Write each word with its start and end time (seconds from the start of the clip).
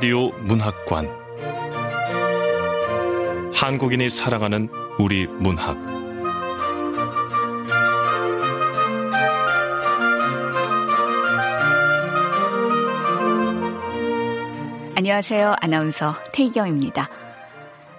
라디오 0.00 0.30
문학관 0.30 1.10
한국인이 3.52 4.08
사랑하는 4.08 4.70
우리 4.98 5.26
문학 5.26 5.76
안녕하세요. 14.96 15.56
아나운서 15.60 16.14
태희경입니다. 16.32 17.10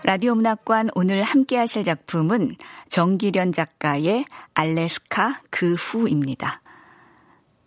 라디오 0.03 0.33
문학관 0.33 0.89
오늘 0.95 1.21
함께 1.21 1.57
하실 1.57 1.83
작품은 1.83 2.55
정기련 2.89 3.51
작가의 3.51 4.25
알래스카 4.55 5.41
그 5.51 5.73
후입니다. 5.73 6.61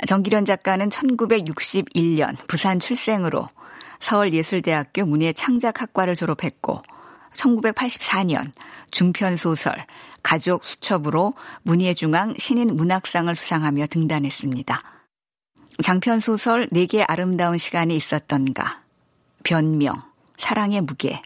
정기련 0.09 0.45
작가는 0.45 0.88
1961년 0.88 2.37
부산 2.48 2.80
출생으로 2.80 3.48
서울예술대학교 4.05 5.07
문예창작학과를 5.07 6.15
졸업했고 6.15 6.83
1984년 7.33 8.52
중편소설 8.91 9.87
가족 10.23 10.65
수첩으로 10.65 11.35
문예중앙 11.63 12.35
신인 12.38 12.69
문학상을 12.69 13.35
수상하며 13.35 13.87
등단했습니다. 13.87 14.82
장편소설 15.82 16.69
4개 16.69 17.05
아름다운 17.09 17.57
시간이 17.59 17.97
있었던가 17.97 18.82
변명, 19.43 20.02
사랑의 20.37 20.82
무게, 20.82 21.21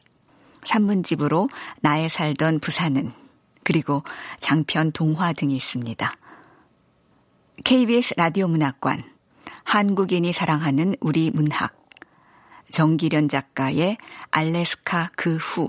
산문집으로 0.64 1.48
나의 1.80 2.08
살던 2.08 2.60
부산은, 2.60 3.12
그리고 3.62 4.02
장편 4.38 4.92
동화 4.92 5.32
등이 5.32 5.54
있습니다. 5.54 6.16
KBS 7.64 8.14
라디오 8.16 8.48
문학관, 8.48 9.04
한국인이 9.64 10.32
사랑하는 10.32 10.96
우리 11.00 11.30
문학, 11.30 11.87
정기련 12.70 13.28
작가의 13.28 13.96
알래스카 14.30 15.10
그 15.16 15.36
후, 15.36 15.68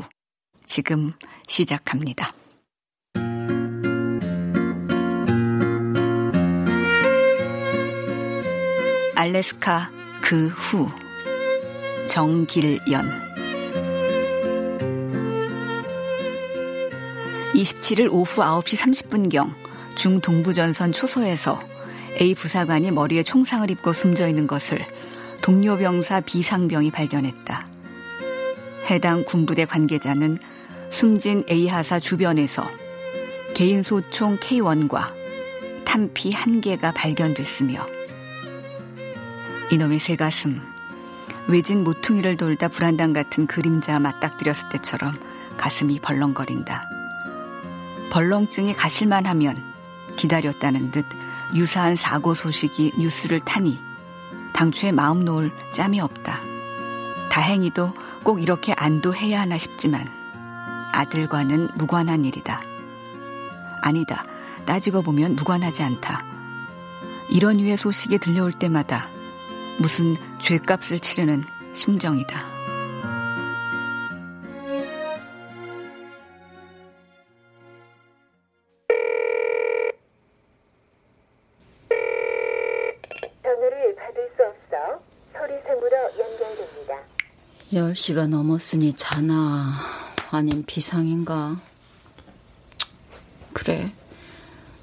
지금 0.65 1.13
시작합니다. 1.47 2.33
알래스카 9.15 9.91
그 10.21 10.47
후. 10.47 10.89
정길연 12.09 13.29
27일 17.53 18.11
오후 18.11 18.41
9시 18.41 19.09
30분경 19.09 19.53
중동부전선 19.95 20.91
초소에서 20.91 21.61
A 22.19 22.33
부사관이 22.33 22.89
머리에 22.89 23.21
총상을 23.21 23.69
입고 23.69 23.93
숨져 23.93 24.27
있는 24.27 24.47
것을 24.47 24.79
동료 25.49 25.79
병사 25.79 26.21
비상병이 26.21 26.91
발견했다. 26.91 27.67
해당 28.91 29.23
군부대 29.23 29.65
관계자는 29.65 30.37
숨진 30.91 31.43
A 31.49 31.67
하사 31.67 31.99
주변에서 31.99 32.69
개인 33.55 33.81
소총 33.81 34.37
K1과 34.37 35.11
탄피 35.85 36.31
한 36.33 36.61
개가 36.61 36.91
발견됐으며 36.91 37.83
이놈의 39.71 39.97
새 39.97 40.15
가슴 40.15 40.61
외진 41.47 41.83
모퉁이를 41.83 42.37
돌다 42.37 42.67
불안당 42.67 43.13
같은 43.13 43.47
그림자 43.47 43.97
맞닥뜨렸을 43.97 44.69
때처럼 44.69 45.17
가슴이 45.57 45.99
벌렁거린다. 45.99 46.87
벌렁증이 48.11 48.75
가실만 48.75 49.25
하면 49.25 49.57
기다렸다는 50.15 50.91
듯 50.91 51.07
유사한 51.55 51.95
사고 51.95 52.35
소식이 52.35 52.91
뉴스를 52.99 53.39
타니 53.39 53.88
당초에 54.53 54.91
마음 54.91 55.23
놓을 55.25 55.51
짬이 55.71 55.99
없다. 55.99 56.41
다행히도 57.29 57.93
꼭 58.23 58.41
이렇게 58.41 58.73
안도해야 58.73 59.41
하나 59.41 59.57
싶지만 59.57 60.07
아들과는 60.91 61.69
무관한 61.75 62.25
일이다. 62.25 62.61
아니다. 63.81 64.23
따지고 64.65 65.01
보면 65.01 65.35
무관하지 65.35 65.83
않다. 65.83 66.25
이런 67.29 67.57
류의 67.57 67.77
소식이 67.77 68.17
들려올 68.19 68.51
때마다 68.51 69.09
무슨 69.79 70.17
죄값을 70.39 70.99
치르는 70.99 71.45
심정이다. 71.73 72.58
10시가 87.89 88.27
넘었으니 88.27 88.93
자나 88.93 89.73
아님 90.31 90.63
비상인가? 90.65 91.59
그래. 93.53 93.91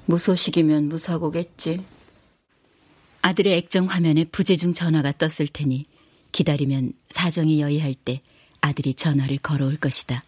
무소식이면 0.05 0.89
무사고겠지. 0.89 1.83
아들의 3.21 3.57
액정 3.57 3.85
화면에 3.85 4.23
부재중 4.25 4.73
전화가 4.73 5.11
떴을 5.13 5.47
테니 5.51 5.85
기다리면 6.31 6.93
사정이 7.09 7.61
여의할 7.61 7.93
때 7.93 8.21
아들이 8.61 8.93
전화를 8.93 9.37
걸어올 9.39 9.77
것이다. 9.77 10.23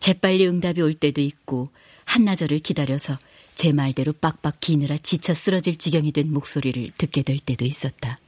재빨리 0.00 0.46
응답이 0.46 0.80
올 0.82 0.94
때도 0.94 1.20
있고 1.20 1.68
한나절을 2.04 2.60
기다려서 2.60 3.18
제 3.54 3.72
말대로 3.72 4.12
빡빡 4.12 4.60
기느라 4.60 4.96
지쳐 4.98 5.34
쓰러질 5.34 5.78
지경이 5.78 6.12
된 6.12 6.32
목소리를 6.32 6.92
듣게 6.96 7.22
될 7.22 7.38
때도 7.38 7.64
있었다. 7.64 8.18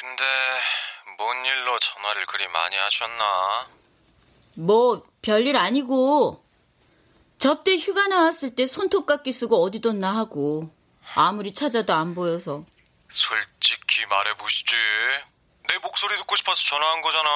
근데 0.00 0.24
뭔 1.18 1.44
일로 1.44 1.78
전화를 1.78 2.25
그리 2.36 2.46
많이 2.48 2.76
하셨나? 2.76 3.66
뭐 4.56 5.02
별일 5.22 5.56
아니고 5.56 6.44
접대 7.38 7.76
휴가 7.76 8.08
나왔을 8.08 8.54
때 8.54 8.66
손톱 8.66 9.06
깎기 9.06 9.32
쓰고 9.32 9.62
어디 9.64 9.80
뒀나 9.80 10.14
하고 10.14 10.70
아무리 11.14 11.54
찾아도 11.54 11.94
안 11.94 12.14
보여서. 12.14 12.62
솔직히 13.08 14.04
말해보시지. 14.04 14.76
내 15.68 15.78
목소리 15.78 16.14
듣고 16.18 16.36
싶어서 16.36 16.62
전화한 16.62 17.00
거잖아. 17.00 17.30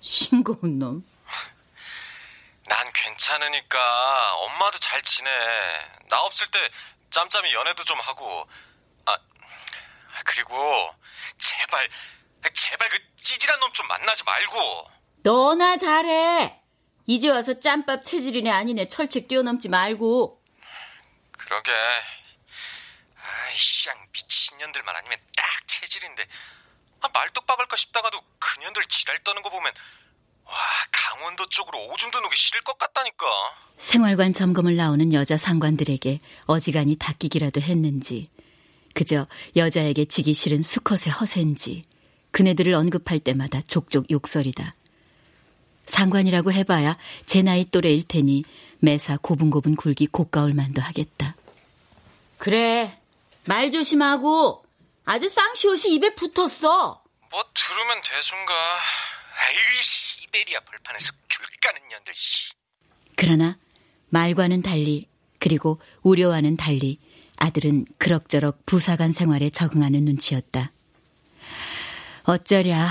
싱거운 0.00 0.78
놈. 0.78 1.04
난 2.64 2.92
괜찮으니까 2.94 4.34
엄마도 4.36 4.78
잘 4.78 5.02
지내. 5.02 5.30
나 6.08 6.22
없을 6.22 6.50
때 6.50 6.58
짬짬이 7.10 7.52
연애도 7.52 7.84
좀 7.84 8.00
하고. 8.00 8.48
아, 9.04 9.18
그리고 10.24 10.94
제발, 11.36 11.90
제발 12.50 12.88
그 12.88 12.98
찌질한 13.22 13.60
놈 13.60 13.72
좀 13.72 13.86
만나지 13.88 14.22
말고. 14.24 14.90
너나 15.22 15.76
잘해. 15.76 16.60
이제 17.06 17.28
와서 17.30 17.58
짬밥 17.58 18.04
체질이네 18.04 18.50
아니네 18.50 18.88
철책 18.88 19.28
뛰어넘지 19.28 19.68
말고. 19.68 20.42
그러게. 21.32 21.70
아이씨, 23.46 23.88
미친년들만 24.12 24.94
아니면 24.96 25.18
딱 25.36 25.46
체질인데. 25.66 26.26
아, 27.00 27.08
말뚝 27.12 27.46
박을까 27.46 27.76
싶다가도 27.76 28.20
그년들 28.38 28.84
지랄 28.86 29.18
떠는 29.24 29.42
거 29.42 29.50
보면 29.50 29.72
와 30.44 30.54
강원도 30.92 31.48
쪽으로 31.48 31.78
오줌 31.88 32.10
드누기 32.10 32.36
싫을 32.36 32.60
것 32.62 32.78
같다니까. 32.78 33.26
생활관 33.78 34.32
점검을 34.32 34.76
나오는 34.76 35.12
여자 35.12 35.36
상관들에게 35.36 36.20
어지간히 36.46 36.96
닦이기라도 36.96 37.60
했는지 37.60 38.30
그저 38.94 39.26
여자에게 39.56 40.04
지기 40.04 40.34
싫은 40.34 40.62
수컷의 40.62 41.12
허세인지 41.18 41.82
그네들을 42.32 42.74
언급할 42.74 43.20
때마다 43.20 43.60
족족 43.62 44.10
욕설이다. 44.10 44.74
상관이라고 45.86 46.52
해봐야 46.52 46.96
제 47.26 47.42
나이 47.42 47.64
또래일 47.64 48.02
테니 48.02 48.44
매사 48.80 49.16
고분고분 49.16 49.76
굴기 49.76 50.06
고가울 50.06 50.54
만도 50.54 50.82
하겠다. 50.82 51.36
그래 52.38 52.98
말 53.44 53.70
조심하고 53.70 54.64
아주 55.04 55.28
쌍시 55.28 55.68
옷이 55.68 55.94
입에 55.94 56.14
붙었어. 56.14 57.02
뭐 57.30 57.44
들으면 57.54 58.02
대순가. 58.04 58.52
아이 58.54 59.54
시베리아 59.82 60.60
벌판에서 60.60 61.12
귤 61.28 61.46
까는 61.60 61.88
년들 61.88 62.14
씨. 62.14 62.52
그러나 63.16 63.58
말과는 64.10 64.62
달리 64.62 65.08
그리고 65.38 65.80
우려와는 66.02 66.56
달리 66.56 66.98
아들은 67.36 67.86
그럭저럭 67.98 68.64
부사관 68.66 69.12
생활에 69.12 69.50
적응하는 69.50 70.04
눈치였다. 70.04 70.72
어쩌랴. 72.24 72.90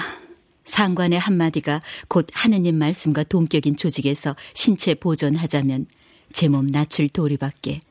상관의 0.66 1.20
한마디가 1.20 1.82
곧 2.08 2.28
하느님 2.34 2.76
말씀과 2.76 3.24
동격인 3.24 3.76
조직에서 3.76 4.36
신체 4.54 4.94
보존하자면 4.94 5.88
제 6.32 6.48
몸 6.48 6.68
낮출 6.68 7.10
도리밖에 7.10 7.82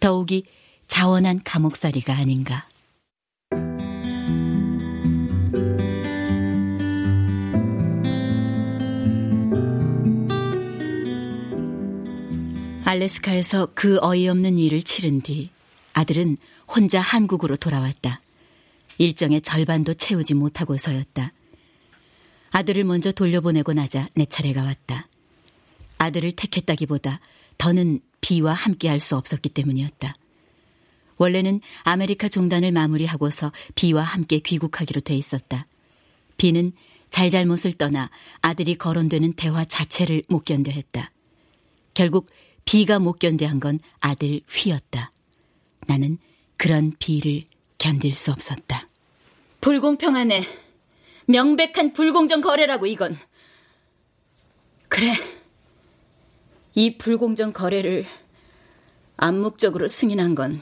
더욱이 0.00 0.44
자원한 0.88 1.40
감옥살이가 1.44 2.14
아닌가. 2.14 2.66
알래스카에서 12.84 13.70
그 13.74 13.98
어이없는 14.00 14.58
일을 14.58 14.80
치른 14.82 15.20
뒤 15.20 15.50
아들은 15.92 16.36
혼자 16.68 17.00
한국으로 17.00 17.56
돌아왔다. 17.56 18.20
일정의 18.98 19.40
절반도 19.40 19.94
채우지 19.94 20.34
못하고서였다. 20.34 21.32
아들을 22.50 22.84
먼저 22.84 23.12
돌려보내고 23.12 23.72
나자 23.72 24.08
내 24.14 24.24
차례가 24.24 24.62
왔다. 24.62 25.08
아들을 25.98 26.32
택했다기보다 26.32 27.20
더는 27.58 28.00
비와 28.20 28.52
함께 28.52 28.88
할 28.88 29.00
수 29.00 29.16
없었기 29.16 29.50
때문이었다. 29.50 30.14
원래는 31.18 31.60
아메리카 31.82 32.28
종단을 32.28 32.72
마무리하고서 32.72 33.52
비와 33.74 34.02
함께 34.02 34.38
귀국하기로 34.38 35.00
돼 35.00 35.14
있었다. 35.14 35.66
비는 36.36 36.72
잘잘못을 37.10 37.72
떠나 37.72 38.10
아들이 38.42 38.74
거론되는 38.76 39.34
대화 39.34 39.64
자체를 39.64 40.22
못 40.28 40.44
견뎌했다. 40.44 41.10
결국 41.94 42.28
비가 42.66 42.98
못 42.98 43.18
견뎌한 43.18 43.60
건 43.60 43.78
아들 44.00 44.40
휘였다. 44.50 45.12
나는 45.86 46.18
그런 46.58 46.92
비를 46.98 47.44
견딜 47.78 48.14
수 48.14 48.32
없었다. 48.32 48.88
불공평하네. 49.60 50.44
명백한 51.26 51.92
불공정 51.92 52.40
거래라고 52.40 52.86
이건. 52.86 53.18
그래. 54.88 55.14
이 56.74 56.98
불공정 56.98 57.52
거래를 57.52 58.06
암묵적으로 59.16 59.88
승인한 59.88 60.34
건 60.34 60.60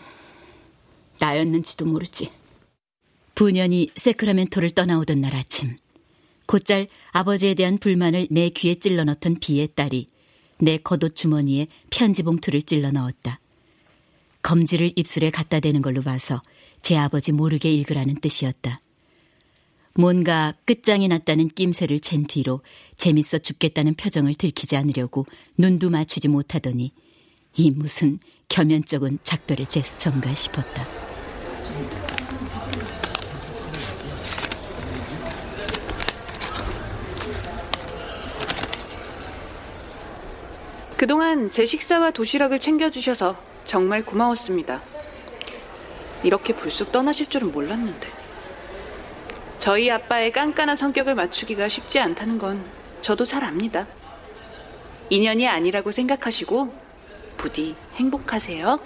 나였는지도 1.19 1.87
모르지. 1.87 2.31
부년이 3.35 3.91
세크라멘토를 3.97 4.71
떠나오던 4.71 5.21
날 5.21 5.35
아침, 5.35 5.77
곧잘 6.47 6.87
아버지에 7.11 7.55
대한 7.55 7.79
불만을 7.79 8.29
내 8.31 8.49
귀에 8.49 8.77
찔러 8.77 9.05
넣던 9.05 9.41
비의 9.41 9.69
딸이 9.75 10.09
내 10.59 10.79
겉옷 10.79 11.17
주머니에 11.17 11.67
편지 11.91 12.23
봉투를 12.23 12.63
찔러 12.63 12.93
넣었다. 12.93 13.41
검지를 14.43 14.93
입술에 14.95 15.31
갖다 15.31 15.59
대는 15.59 15.83
걸로 15.83 16.03
봐서 16.03 16.41
제 16.85 16.99
아버지 16.99 17.33
모르게 17.33 17.73
읽으라는 17.73 18.17
뜻이었다. 18.17 18.83
뭔가 19.95 20.53
끝장이 20.67 21.09
났다는 21.09 21.49
낌새를 21.49 21.99
챈 22.01 22.29
뒤로 22.29 22.61
재밌어 22.99 23.39
죽겠다는 23.39 23.95
표정을 23.95 24.35
들키지 24.35 24.77
않으려고 24.77 25.25
눈도 25.57 25.89
맞추지 25.89 26.29
못하더니 26.29 26.93
이 27.57 27.71
무슨 27.71 28.19
겸연쩍은 28.51 29.21
작별의 29.23 29.67
제스처인가 29.67 30.35
싶었다. 30.35 30.87
그동안 40.99 41.49
제 41.49 41.65
식사와 41.65 42.11
도시락을 42.11 42.59
챙겨주셔서 42.59 43.43
정말 43.65 44.05
고마웠습니다. 44.05 44.94
이렇게 46.25 46.55
불쑥 46.55 46.91
떠나실 46.91 47.31
줄은 47.31 47.53
몰랐는데. 47.53 48.09
저희 49.59 49.91
아빠의 49.91 50.33
깐깐한 50.33 50.77
성격을 50.77 51.15
맞추기가 51.15 51.69
쉽지 51.69 52.01
않다는 52.01 52.39
건 52.39 52.65
저도 53.01 53.25
잘 53.25 53.45
압니다. 53.45 53.87
인연이 55.11 55.47
아니라고 55.47 55.93
생각하시고 55.93 56.75
부디 57.37 57.75
행복하세요. 57.95 58.81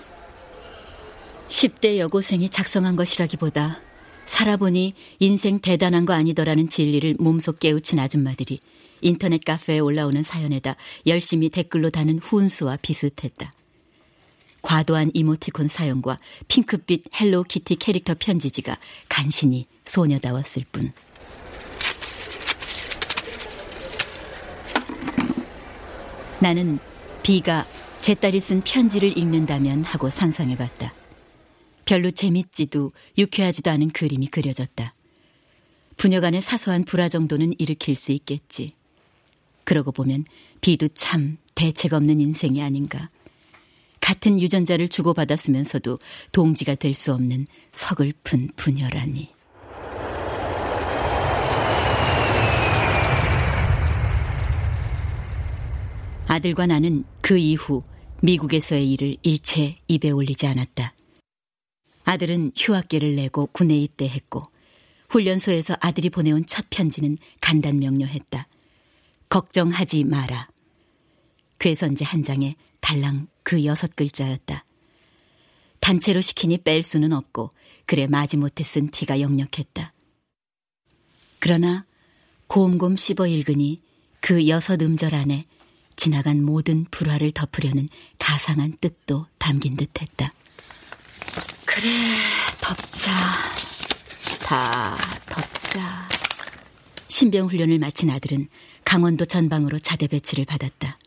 10대 1.49 1.99
여고생이 1.99 2.51
작성한 2.51 2.97
것이라기보다 2.97 3.81
살아보니 4.27 4.95
인생 5.19 5.61
대단한 5.61 6.05
거 6.05 6.13
아니더라는 6.13 6.69
진리를 6.69 7.17
몸속 7.19 7.61
깨우친 7.61 7.99
아줌마들이 7.99 8.61
인터넷 9.01 9.45
카페에 9.45 9.79
올라오는 9.79 10.23
사연에다 10.23 10.77
열심히 11.07 11.49
댓글로 11.49 11.91
다는 11.91 12.19
훈수와 12.19 12.79
비슷했다. 12.83 13.53
과도한 14.63 15.13
이모티콘 15.15 15.69
사용과 15.69 16.19
핑크빛 16.49 17.05
헬로키티 17.21 17.77
캐릭터 17.77 18.15
편지지가 18.19 18.77
간신히 19.09 19.65
소녀다웠을 19.85 20.65
뿐. 20.71 20.93
나는 26.41 26.79
비가 27.23 27.67
제 28.01 28.15
딸이 28.15 28.41
쓴 28.41 28.63
편지를 28.63 29.17
읽는다면 29.19 29.85
하고 29.85 30.09
상상해봤다. 30.09 30.95
별로 31.85 32.11
재밌지도 32.11 32.91
유쾌하지도 33.17 33.71
않은 33.71 33.89
그림이 33.91 34.29
그려졌다. 34.29 34.93
부녀 35.97 36.21
간의 36.21 36.41
사소한 36.41 36.85
불화 36.85 37.09
정도는 37.09 37.55
일으킬 37.59 37.97
수 37.97 38.13
있겠지. 38.13 38.73
그러고 39.65 39.91
보면 39.91 40.25
비도 40.61 40.89
참 40.89 41.39
대책 41.55 41.93
없는 41.93 42.21
인생이 42.21 42.63
아닌가. 42.63 43.11
같은 44.09 44.41
유전자를 44.41 44.89
주고받았으면서도 44.89 45.99
동지가 46.33 46.77
될 46.77 46.95
수 46.95 47.13
없는 47.13 47.47
서글픈 47.73 48.49
부녀라니. 48.57 49.29
아들과 56.27 56.67
나는 56.67 57.05
그 57.21 57.37
이후 57.37 57.83
미국에서의 58.23 58.91
일을 58.93 59.17
일체 59.23 59.77
입에 59.89 60.09
올리지 60.11 60.47
않았다. 60.47 60.95
아들은 62.05 62.53
휴학계를 62.57 63.15
내고 63.15 63.47
군에 63.53 63.77
입대했고 63.77 64.43
훈련소에서 65.11 65.77
아들이 65.81 66.09
보내온 66.09 66.47
첫 66.47 66.65
편지는 66.71 67.19
간단 67.43 67.79
명료했다. 67.79 68.49
걱정하지 69.29 70.05
마라. 70.05 70.49
괴선지 71.59 72.05
한 72.05 72.23
장에 72.23 72.57
달랑 72.89 73.27
그 73.43 73.67
여섯 73.67 73.95
글자였다. 73.97 74.65
단체로 75.81 76.23
시키니 76.23 76.59
뺄 76.59 76.83
수는 76.83 77.13
없고 77.13 77.51
그래 77.85 78.07
마지못해 78.07 78.65
쓴 78.65 78.91
티가 78.91 79.21
역력했다. 79.21 79.93
그러나 81.39 81.85
곰곰 82.47 82.97
씹어 82.97 83.27
읽으니 83.27 83.83
그 84.21 84.49
여섯 84.49 84.81
음절 84.81 85.15
안에 85.15 85.45
지나간 85.97 86.43
모든 86.43 86.87
불화를 86.91 87.33
덮으려는 87.33 87.91
가상한 88.19 88.75
뜻도 88.81 89.27
담긴 89.37 89.77
듯했다. 89.77 90.33
그래, 91.67 91.91
덮자. 92.59 93.11
다 94.47 94.97
덮자. 95.29 96.09
신병 97.09 97.49
훈련을 97.49 97.79
마친 97.79 98.09
아들은 98.09 98.49
강원도 98.83 99.27
전방으로 99.27 99.79
자대 99.79 100.07
배치를 100.07 100.47
받았다. 100.47 100.99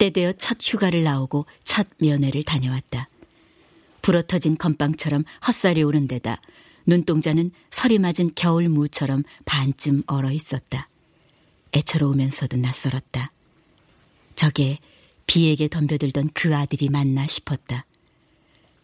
때되어 0.00 0.32
첫 0.32 0.56
휴가를 0.60 1.04
나오고 1.04 1.44
첫 1.62 1.86
면회를 1.98 2.42
다녀왔다. 2.42 3.06
불어터진 4.00 4.56
건빵처럼 4.56 5.24
헛살이 5.46 5.82
오른 5.82 6.08
데다 6.08 6.40
눈동자는 6.86 7.52
설이 7.70 7.98
맞은 7.98 8.30
겨울 8.34 8.70
무처럼 8.70 9.22
반쯤 9.44 10.04
얼어 10.06 10.30
있었다. 10.30 10.88
애처로우면서도 11.72 12.56
낯설었다. 12.56 13.30
저게 14.34 14.78
비에게 15.26 15.68
덤벼들던 15.68 16.30
그 16.32 16.56
아들이 16.56 16.88
맞나 16.88 17.26
싶었다. 17.26 17.84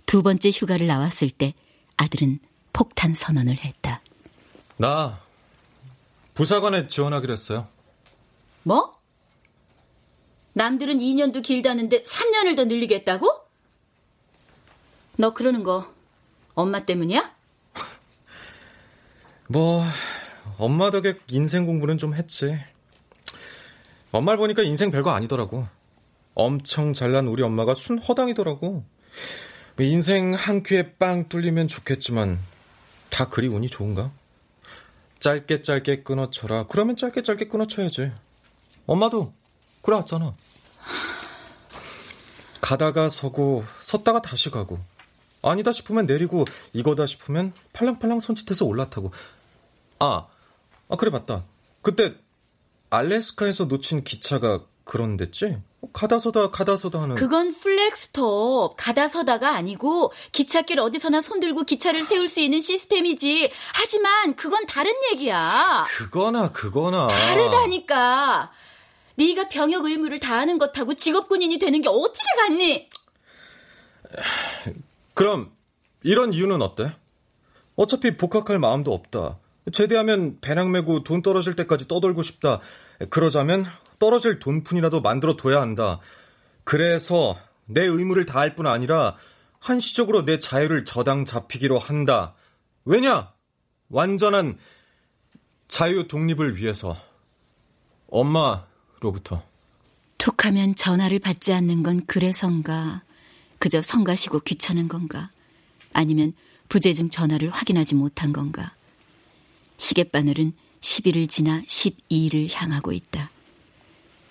두 0.05 0.23
번째 0.23 0.51
휴가를 0.51 0.87
나왔을 0.87 1.31
때 1.31 1.55
아들은 1.97 2.41
폭탄 2.75 3.15
선언을 3.15 3.57
했다. 3.57 4.03
나 4.77 5.19
부사관에 6.35 6.87
지원하기로 6.87 7.33
했어요. 7.33 7.67
뭐? 8.63 8.96
남들은 10.57 11.01
2년도 11.01 11.43
길다는데 11.43 12.03
3년을 12.03 12.57
더 12.57 12.65
늘리겠다고? 12.65 13.31
너 15.17 15.35
그러는 15.35 15.63
거 15.63 15.93
엄마 16.55 16.87
때문이야? 16.87 17.31
뭐 19.51 19.85
엄마 20.57 20.91
덕에 20.91 21.19
인생 21.29 21.67
공부는 21.67 21.99
좀 21.99 22.15
했지. 22.15 22.59
엄마를 24.13 24.39
보니까 24.39 24.63
인생 24.63 24.91
별거 24.91 25.11
아니더라고. 25.11 25.67
엄청 26.35 26.95
잘난 26.95 27.27
우리 27.27 27.43
엄마가 27.43 27.75
순 27.75 27.99
허당이더라고. 27.99 28.83
인생 29.81 30.33
한 30.33 30.63
큐에 30.63 30.95
빵 30.95 31.29
뚫리면 31.29 31.69
좋겠지만 31.69 32.39
다 33.11 33.29
그리 33.29 33.47
운이 33.49 33.69
좋은가? 33.69 34.11
짧게 35.19 35.61
짧게 35.61 36.03
끊어쳐라. 36.03 36.65
그러면 36.69 36.97
짧게 36.97 37.25
짧게 37.25 37.49
끊어쳐야지. 37.49 38.11
엄마도 38.87 39.35
그래 39.87 39.99
왔잖아. 39.99 40.35
가다가 42.61 43.09
서고 43.09 43.65
섰다가 43.79 44.21
다시 44.21 44.51
가고 44.51 44.81
아니다 45.43 45.71
싶으면 45.71 46.07
내리고 46.07 46.45
이거다 46.73 47.07
싶으면 47.07 47.53
팔랑팔랑 47.73 48.19
손짓해서 48.19 48.65
올라타고. 48.65 49.13
아, 50.01 50.27
아 50.89 50.97
그래 50.97 51.13
맞다. 51.13 51.45
그때 51.83 52.17
알래스카에서 52.91 53.67
놓친 53.67 54.03
기차가 54.03 54.65
그런 54.83 55.17
데지? 55.17 55.57
가다서다 55.93 56.51
가다서다 56.51 57.03
하는. 57.03 57.15
그건 57.15 57.55
flag 57.57 58.16
stop 58.16 58.75
가다서다가 58.77 59.55
아니고 59.55 60.13
기찻길 60.33 60.81
어디서나 60.81 61.23
손들고 61.23 61.63
기차를 61.63 62.05
세울 62.05 62.29
수 62.29 62.41
있는 62.41 62.61
시스템이지. 62.61 63.53
하지만 63.73 64.35
그건 64.35 64.67
다른 64.67 64.93
얘기야. 65.13 65.87
그거나 65.91 66.51
그거나. 66.51 67.07
다르다니까. 67.07 68.51
네가 69.17 69.49
병역 69.49 69.85
의무를 69.85 70.21
다하는 70.21 70.59
것하고 70.59 70.95
직업 70.95 71.29
군인이 71.29 71.59
되는 71.59 71.81
게 71.81 71.89
어떻게 71.89 72.25
같니? 72.43 72.89
그럼 75.15 75.53
이런 76.03 76.33
이유는 76.33 76.63
어때? 76.63 76.95
어차피 77.75 78.17
복학할 78.17 78.59
마음도 78.59 78.93
없다. 78.93 79.39
제대하면 79.73 80.39
배낭 80.41 80.71
메고 80.71 81.03
돈 81.03 81.23
떨어질 81.23 81.57
때까지 81.57 81.89
떠돌고 81.89 82.23
싶다. 82.23 82.61
그러자면 83.11 83.65
떨어질 83.99 84.39
돈푼이라도 84.39 85.01
만들어 85.01 85.37
둬야 85.37 85.61
한다. 85.61 86.01
그래서 86.65 87.37
내 87.65 87.83
의무를 87.83 88.27
다할 88.27 88.55
뿐 88.55 88.67
아니라 88.67 89.17
한시적으로 89.59 90.25
내 90.25 90.39
자유를 90.39 90.85
저당 90.85 91.25
잡히기로 91.25 91.79
한다. 91.79 92.35
왜냐? 92.85 93.33
완전한 93.89 94.59
자유 95.67 96.07
독립을 96.07 96.57
위해서. 96.57 96.97
엄마 98.09 98.67
로부터. 99.01 99.43
툭 100.19 100.45
하면 100.47 100.75
전화를 100.75 101.19
받지 101.19 101.53
않는 101.53 101.83
건 101.83 102.05
그래서인가? 102.07 103.03
그저 103.59 103.81
성가시고 103.83 104.41
귀찮은 104.41 104.89
건가? 104.89 105.31
아니면 105.93 106.33
부재중 106.69 107.11
전화를 107.11 107.51
확인하지 107.51 107.95
못한 107.95 108.33
건가? 108.33 108.75
시계바늘은 109.79 110.53
10일을 110.81 111.29
지나 111.29 111.63
12일을 111.63 112.53
향하고 112.53 112.93
있다. 112.93 113.31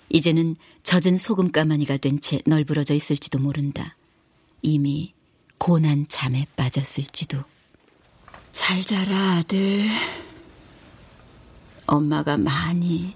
이제는 0.08 0.56
젖은 0.82 1.16
소금 1.16 1.50
가마니가 1.50 1.96
된 1.96 2.20
채 2.20 2.40
널브러져 2.46 2.94
있을지도 2.94 3.38
모른다. 3.38 3.96
이미 4.62 5.12
고난 5.58 6.06
잠에 6.08 6.46
빠졌을지도. 6.56 7.42
잘 8.52 8.84
자라, 8.84 9.36
아들. 9.38 9.88
엄마가 11.86 12.36
많이, 12.36 13.14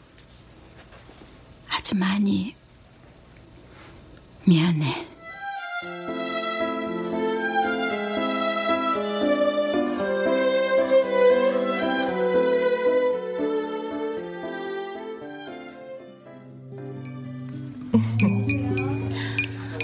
아주 1.71 1.97
많이, 1.97 2.55
미안해. 4.45 5.07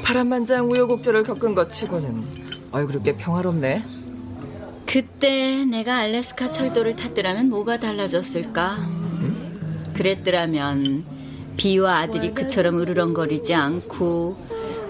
파란만장 0.05 0.71
우여곡절을 0.71 1.25
겪은 1.25 1.55
것 1.55 1.69
치고는 1.69 2.26
얼굴이 2.73 3.02
꽤 3.02 3.16
평화롭네. 3.16 3.85
그때 4.87 5.64
내가 5.64 5.97
알래스카 5.97 6.52
철도를 6.52 6.97
탔더라면 6.97 7.50
뭐가 7.50 7.78
달라졌을까? 7.78 8.78
그랬더라면 9.95 11.15
비와 11.57 11.99
아들이 12.01 12.33
그처럼 12.35 12.79
으르렁거리지 12.79 13.55
않고 13.55 14.37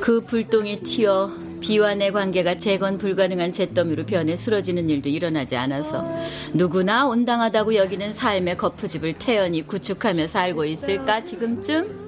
그 0.01 0.21
불똥에 0.21 0.81
튀어 0.81 1.31
비와 1.61 1.95
내 1.95 2.11
관계가 2.11 2.59
재건 2.59 2.99
불가능한 2.99 3.53
잿더미로 3.53 4.05
변해 4.07 4.37
쓰러지는 4.37 4.91
일도 4.91 5.09
일어나지 5.09 5.57
않아서 5.57 6.05
누구나 6.53 7.07
온당하다고 7.07 7.75
여기는 7.75 8.13
삶의 8.13 8.57
거푸집을 8.59 9.15
태연히 9.15 9.63
구축하며 9.67 10.27
살고 10.27 10.65
있을까 10.65 11.23
지금쯤? 11.23 12.07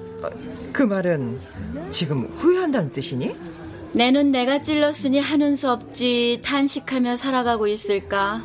그 0.71 0.83
말은 0.83 1.39
지금 1.89 2.25
후회한다는 2.37 2.91
뜻이니? 2.91 3.35
내 3.93 4.11
눈 4.11 4.31
내가 4.31 4.61
찔렀으니 4.61 5.19
하는 5.19 5.55
수 5.55 5.69
없지 5.71 6.41
탄식하며 6.43 7.15
살아가고 7.17 7.65
있을까? 7.65 8.43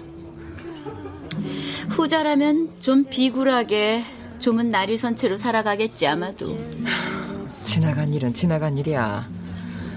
후자라면 1.90 2.70
좀 2.80 3.04
비굴하게 3.04 4.02
좀은 4.44 4.68
날이 4.68 4.98
선 4.98 5.16
채로 5.16 5.38
살아가겠지 5.38 6.06
아마도. 6.06 6.58
지나간 7.62 8.12
일은 8.12 8.34
지나간 8.34 8.76
일이야. 8.76 9.26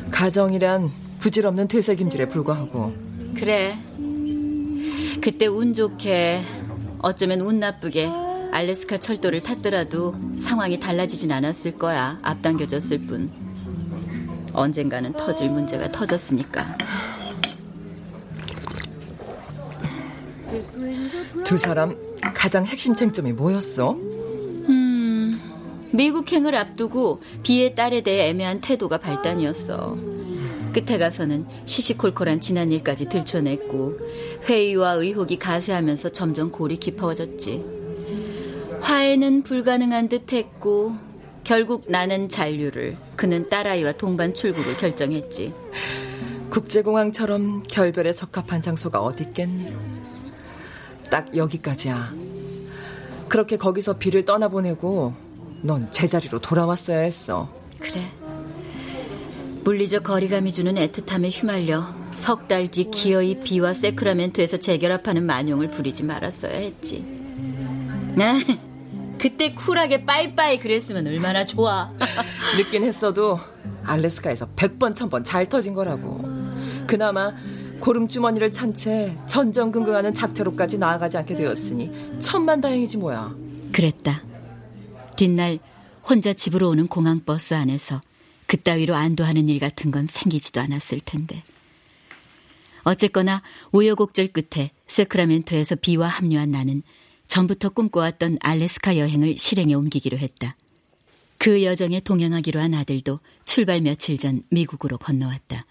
가정이란 0.09 0.89
부질없는 1.19 1.67
퇴색임질에 1.67 2.29
불과하고. 2.29 2.93
그래. 3.35 3.77
그때 5.19 5.47
운 5.47 5.73
좋게 5.73 6.43
어쩌면 6.99 7.41
운 7.41 7.59
나쁘게 7.59 8.09
알래스카 8.53 8.99
철도를 8.99 9.43
탔더라도 9.43 10.15
상황이 10.37 10.79
달라지진 10.79 11.29
않았을 11.29 11.77
거야. 11.77 12.17
앞당겨졌을 12.21 12.99
뿐. 13.05 13.29
언젠가는 14.53 15.11
터질 15.11 15.49
문제가 15.49 15.91
터졌으니까. 15.91 16.77
두 21.43 21.57
사람 21.57 21.97
가장 22.33 22.65
핵심 22.65 22.95
쟁점이 22.95 23.33
뭐였어? 23.33 24.06
음, 25.97 26.05
미국행을 26.07 26.55
앞두고 26.55 27.21
비의 27.41 27.73
딸에 27.73 28.01
대해 28.01 28.29
애매한 28.29 28.61
태도가 28.61 28.99
발단이었어. 28.99 29.97
끝에 30.73 30.99
가서는 30.99 31.47
시시콜콜한 31.65 32.39
지난 32.39 32.71
일까지 32.71 33.09
들춰냈고 33.09 33.97
회의와 34.43 34.93
의혹이 34.93 35.39
가세하면서 35.39 36.09
점점 36.09 36.51
골이 36.51 36.77
깊어졌지. 36.77 37.65
화해는 38.81 39.41
불가능한 39.41 40.07
듯 40.07 40.31
했고 40.33 40.95
결국 41.43 41.85
나는 41.89 42.29
잔류를 42.29 42.95
그는 43.15 43.49
딸아이와 43.49 43.93
동반 43.93 44.35
출국을 44.35 44.77
결정했지. 44.77 45.53
국제공항처럼 46.51 47.63
결별에 47.63 48.11
적합한 48.11 48.61
장소가 48.61 49.01
어디 49.01 49.23
있겠니? 49.23 49.73
딱 51.09 51.35
여기까지야. 51.35 52.13
그렇게 53.29 53.57
거기서 53.57 53.97
비를 53.97 54.25
떠나보내고 54.25 55.26
넌 55.61 55.89
제자리로 55.91 56.39
돌아왔어야 56.39 56.99
했어. 56.99 57.49
그래. 57.79 58.01
물리적 59.63 60.03
거리감이 60.03 60.51
주는 60.51 60.75
애틋함에 60.75 61.29
휘말려 61.31 61.93
석 62.15 62.47
달 62.47 62.69
뒤 62.71 62.85
기어이 62.89 63.39
비와 63.43 63.73
세크라멘토에서 63.73 64.57
재결합하는 64.57 65.25
만용을 65.25 65.69
부리지 65.69 66.03
말았어야 66.03 66.55
했지. 66.57 67.05
네. 68.15 68.43
그때 69.19 69.53
쿨하게 69.53 70.05
빠이빠이 70.05 70.59
그랬으면 70.59 71.05
얼마나 71.07 71.43
좋아. 71.45 71.91
늦긴 72.57 72.83
했어도 72.83 73.39
알래스카에서 73.83 74.47
100번, 74.55 74.95
1000번 74.95 75.23
잘 75.23 75.45
터진 75.47 75.73
거라고. 75.73 76.21
그나마 76.87 77.33
고름주머니를 77.79 78.51
찬 78.51 78.73
채 78.73 79.15
전전긍긍하는 79.27 80.13
작태로까지 80.13 80.77
나아가지 80.77 81.17
않게 81.17 81.35
되었으니 81.35 81.91
천만 82.19 82.61
다행이지 82.61 82.97
뭐야. 82.97 83.35
그랬다. 83.73 84.23
뒷날 85.17 85.59
혼자 86.07 86.31
집으로 86.31 86.69
오는 86.69 86.87
공항버스 86.87 87.55
안에서 87.55 88.01
그따위로 88.45 88.95
안도하는 88.95 89.49
일 89.49 89.59
같은 89.59 89.91
건 89.91 90.07
생기지도 90.09 90.61
않았을 90.61 91.01
텐데. 91.01 91.43
어쨌거나 92.83 93.41
우여곡절 93.73 94.29
끝에 94.29 94.71
세크라멘토에서 94.87 95.75
비와 95.75 96.07
합류한 96.07 96.51
나는 96.51 96.83
전부터 97.27 97.69
꿈꿔왔던 97.69 98.37
알래스카 98.39 98.97
여행을 98.97 99.35
실행에 99.35 99.73
옮기기로 99.73 100.17
했다. 100.17 100.55
그 101.37 101.63
여정에 101.63 101.99
동행하기로 101.99 102.59
한 102.61 102.73
아들도 102.73 103.19
출발 103.43 103.81
며칠 103.81 104.17
전 104.17 104.43
미국으로 104.49 104.97
건너왔다. 104.97 105.65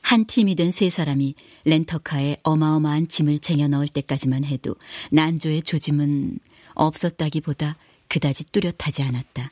한 0.00 0.26
팀이 0.26 0.56
된 0.56 0.70
세 0.70 0.90
사람이 0.90 1.34
렌터카에 1.64 2.38
어마어마한 2.42 3.08
짐을 3.08 3.38
쟁여 3.38 3.68
넣을 3.68 3.88
때까지만 3.88 4.44
해도 4.44 4.74
난조의 5.12 5.62
조짐은 5.62 6.38
없었다기보다 6.74 7.76
그다지 8.08 8.44
뚜렷하지 8.52 9.02
않았다. 9.02 9.50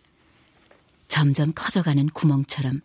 점점 1.09 1.53
커져가는 1.55 2.09
구멍처럼 2.11 2.81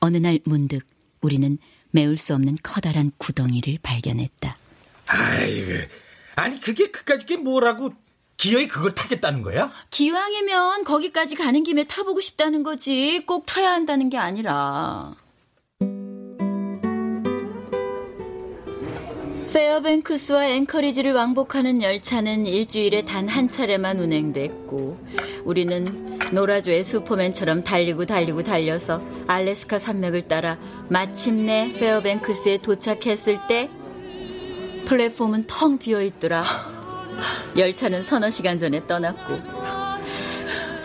어느 0.00 0.16
날 0.16 0.40
문득 0.44 0.86
우리는 1.20 1.58
메울 1.90 2.18
수 2.18 2.34
없는 2.34 2.58
커다란 2.62 3.12
구덩이를 3.18 3.78
발견했다. 3.82 4.56
아이고, 5.06 5.72
아니 6.36 6.60
그게 6.60 6.90
그까짓 6.90 7.26
게 7.26 7.36
뭐라고 7.36 7.92
기어이 8.36 8.68
그걸 8.68 8.94
타겠다는 8.94 9.42
거야? 9.42 9.70
기왕이면 9.90 10.84
거기까지 10.84 11.34
가는 11.34 11.62
김에 11.62 11.84
타보고 11.84 12.20
싶다는 12.20 12.62
거지 12.62 13.22
꼭 13.26 13.44
타야 13.44 13.72
한다는 13.72 14.08
게 14.08 14.16
아니라. 14.16 15.14
페어뱅크스와 19.52 20.46
앵커리지를 20.46 21.12
왕복하는 21.12 21.82
열차는 21.82 22.46
일주일에 22.46 23.02
단 23.02 23.28
한 23.28 23.48
차례만 23.48 23.98
운행됐고 24.00 24.98
우리는 25.44 26.18
노라조의 26.32 26.82
슈퍼맨처럼 26.84 27.62
달리고 27.64 28.06
달리고 28.06 28.42
달려서 28.42 29.02
알래스카 29.26 29.78
산맥을 29.78 30.28
따라 30.28 30.58
마침내 30.88 31.72
페어뱅크스에 31.74 32.58
도착했을 32.58 33.46
때 33.48 33.68
플랫폼은 34.86 35.44
텅 35.46 35.78
비어 35.78 36.02
있더라. 36.02 36.42
열차는 37.56 38.02
서너 38.02 38.30
시간 38.30 38.58
전에 38.58 38.86
떠났고 38.86 39.34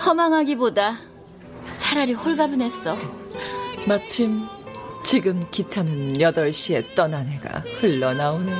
허망하기보다 0.05 0.97
차라리 1.77 2.13
홀가분했어. 2.13 2.95
마침 3.87 4.45
지금 5.05 5.39
기차는 5.51 6.13
8시에 6.13 6.95
떠난 6.95 7.27
해가 7.27 7.63
흘러나오네. 7.79 8.51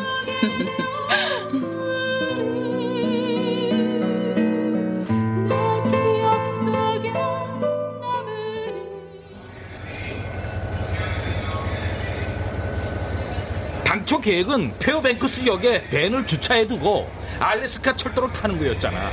당초 13.84 14.22
계획은 14.22 14.78
페어뱅크스 14.78 15.48
역에 15.48 15.90
밴을 15.90 16.28
주차해두고 16.28 17.10
알래스카 17.40 17.96
철도를 17.96 18.32
타는 18.32 18.60
거였잖아. 18.60 19.10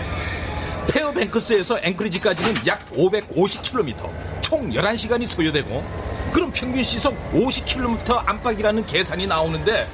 페어뱅크스에서 0.89 1.79
앵크리지까지는 1.83 2.67
약 2.67 2.87
550km, 2.91 4.43
총 4.43 4.69
11시간이 4.69 5.27
소요되고 5.27 6.22
그럼 6.33 6.51
평균 6.53 6.83
시속 6.83 7.15
50km 7.33 8.23
안팎이라는 8.27 8.87
계산이 8.87 9.27
나오는데 9.27 9.87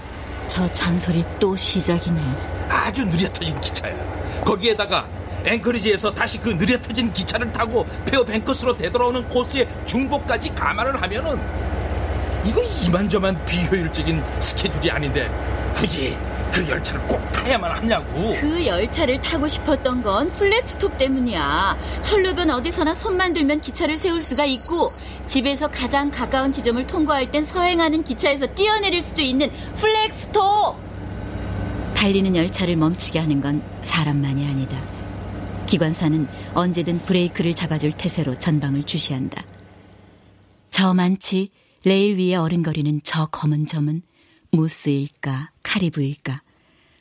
저 0.46 0.70
잔소리 0.70 1.24
또 1.38 1.56
시작이네. 1.56 2.20
아주 2.68 3.04
느려 3.08 3.30
터진 3.32 3.60
기차야. 3.60 3.94
거기에다가 4.44 5.06
앵커리지에서 5.44 6.12
다시 6.14 6.38
그 6.38 6.56
느려 6.56 6.80
터진 6.80 7.12
기차를 7.12 7.52
타고 7.52 7.86
페어뱅크스로 8.06 8.76
되돌아오는 8.76 9.28
코스의 9.28 9.68
중복까지 9.84 10.54
감안을 10.54 11.00
하면은 11.02 11.40
이거 12.44 12.62
이만저만 12.62 13.44
비효율적인 13.44 14.22
스케줄이 14.40 14.90
아닌데 14.90 15.30
굳이 15.74 16.16
그 16.52 16.68
열차를 16.68 17.00
꼭 17.02 17.20
타야만 17.32 17.70
하냐고. 17.70 18.36
그 18.40 18.66
열차를 18.66 19.20
타고 19.20 19.46
싶었던 19.46 20.02
건 20.02 20.30
플랫스톱 20.30 20.98
때문이야. 20.98 21.76
철로변 22.00 22.50
어디서나 22.50 22.94
손만 22.94 23.32
들면 23.32 23.60
기차를 23.60 23.98
세울 23.98 24.22
수가 24.22 24.44
있고 24.44 24.90
집에서 25.26 25.68
가장 25.68 26.10
가까운 26.10 26.52
지점을 26.52 26.86
통과할 26.86 27.30
땐 27.30 27.44
서행하는 27.44 28.02
기차에서 28.02 28.46
뛰어내릴 28.54 29.02
수도 29.02 29.22
있는 29.22 29.50
flag 29.76 30.21
stop. 30.21 30.76
달리는 31.94 32.34
열차를 32.34 32.76
멈추게 32.76 33.18
하는 33.18 33.40
건 33.40 33.62
사람만이 33.82 34.46
아니다. 34.46 34.78
기관사는 35.66 36.26
언제든 36.54 37.00
브레이크를 37.00 37.54
잡아줄 37.54 37.92
태세로 37.92 38.38
전방을 38.38 38.84
주시한다. 38.84 39.42
저만치 40.70 41.50
레일 41.84 42.16
위에 42.16 42.36
어른거리는 42.36 43.00
저 43.04 43.26
검은 43.26 43.66
점은 43.66 44.02
무스일까 44.50 45.50
카리부일까 45.62 46.42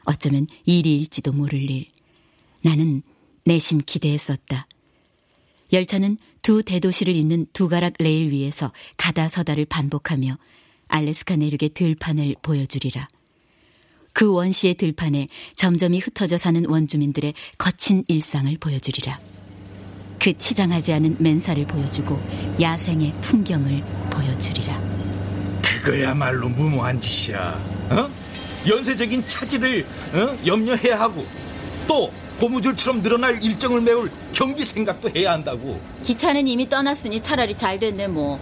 어쩌면 0.05 0.47
이리일지도 0.65 1.33
모를 1.33 1.69
일. 1.69 1.87
나는 2.61 3.03
내심 3.45 3.81
기대했었다. 3.85 4.67
열차는 5.73 6.17
두 6.41 6.63
대도시를 6.63 7.15
잇는 7.15 7.47
두 7.53 7.67
가락 7.67 7.93
레일 7.99 8.31
위에서 8.31 8.71
가다 8.95 9.27
서다를 9.27 9.65
반복하며 9.65 10.37
알래스카 10.87 11.35
내륙의 11.35 11.69
들판을 11.73 12.35
보여주리라. 12.41 13.07
그 14.13 14.31
원시의 14.31 14.75
들판에 14.75 15.27
점점이 15.55 15.99
흩어져 15.99 16.37
사는 16.37 16.65
원주민들의 16.65 17.33
거친 17.57 18.03
일상을 18.07 18.55
보여주리라. 18.57 19.19
그 20.19 20.35
치장하지 20.37 20.93
않은 20.93 21.17
맨사를 21.19 21.63
보여주고 21.67 22.17
야생의 22.59 23.13
풍경을 23.21 23.83
보여주리라. 24.09 24.96
그거야말로 25.87 26.49
무모한 26.49 26.99
짓이야. 26.99 27.61
어? 27.91 28.09
연쇄적인 28.67 29.25
차질을 29.25 29.85
어? 30.13 30.35
염려해야 30.45 30.99
하고 30.99 31.25
또 31.87 32.11
고무줄처럼 32.39 33.01
늘어날 33.01 33.41
일정을 33.41 33.79
메울 33.81 34.11
경비 34.33 34.65
생각도 34.65 35.09
해야 35.15 35.31
한다고. 35.31 35.79
기차는 36.03 36.45
이미 36.47 36.67
떠났으니 36.67 37.21
차라리 37.21 37.55
잘 37.55 37.79
됐네 37.79 38.07
뭐. 38.07 38.37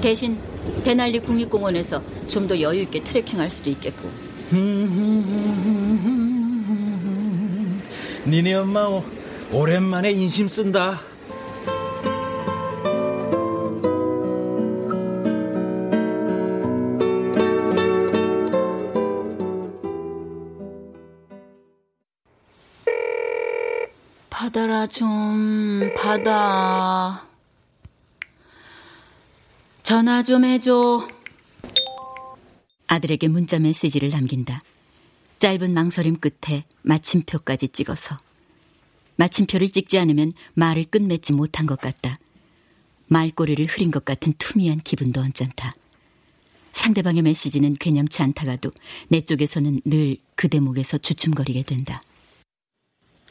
대신 0.00 0.36
대날리 0.82 1.20
국립공원에서 1.20 2.02
좀 2.28 2.48
더 2.48 2.60
여유 2.60 2.82
있게 2.82 3.02
트레킹할 3.04 3.48
수도 3.50 3.70
있겠고. 3.70 4.10
니네 8.26 8.54
엄마 8.54 9.00
오랜만에 9.52 10.10
인심 10.10 10.48
쓴다. 10.48 11.00
좀 24.94 25.90
받아. 25.96 27.26
전화 29.82 30.22
좀 30.22 30.44
해줘. 30.44 31.08
아들에게 32.86 33.26
문자 33.26 33.58
메시지를 33.58 34.10
남긴다. 34.10 34.60
짧은 35.40 35.74
망설임 35.74 36.18
끝에 36.20 36.62
마침표까지 36.82 37.70
찍어서. 37.70 38.16
마침표를 39.16 39.70
찍지 39.70 39.98
않으면 39.98 40.30
말을 40.54 40.84
끝맺지 40.84 41.32
못한 41.32 41.66
것 41.66 41.80
같다. 41.80 42.16
말꼬리를 43.08 43.66
흐린 43.66 43.90
것 43.90 44.04
같은 44.04 44.32
투미한 44.38 44.78
기분도 44.78 45.20
언짢다. 45.20 45.74
상대방의 46.72 47.22
메시지는 47.22 47.74
괴념치 47.74 48.22
않다가도 48.22 48.70
내 49.08 49.22
쪽에서는 49.22 49.80
늘 49.86 50.18
그 50.36 50.48
대목에서 50.48 50.98
주춤거리게 50.98 51.62
된다. 51.62 52.00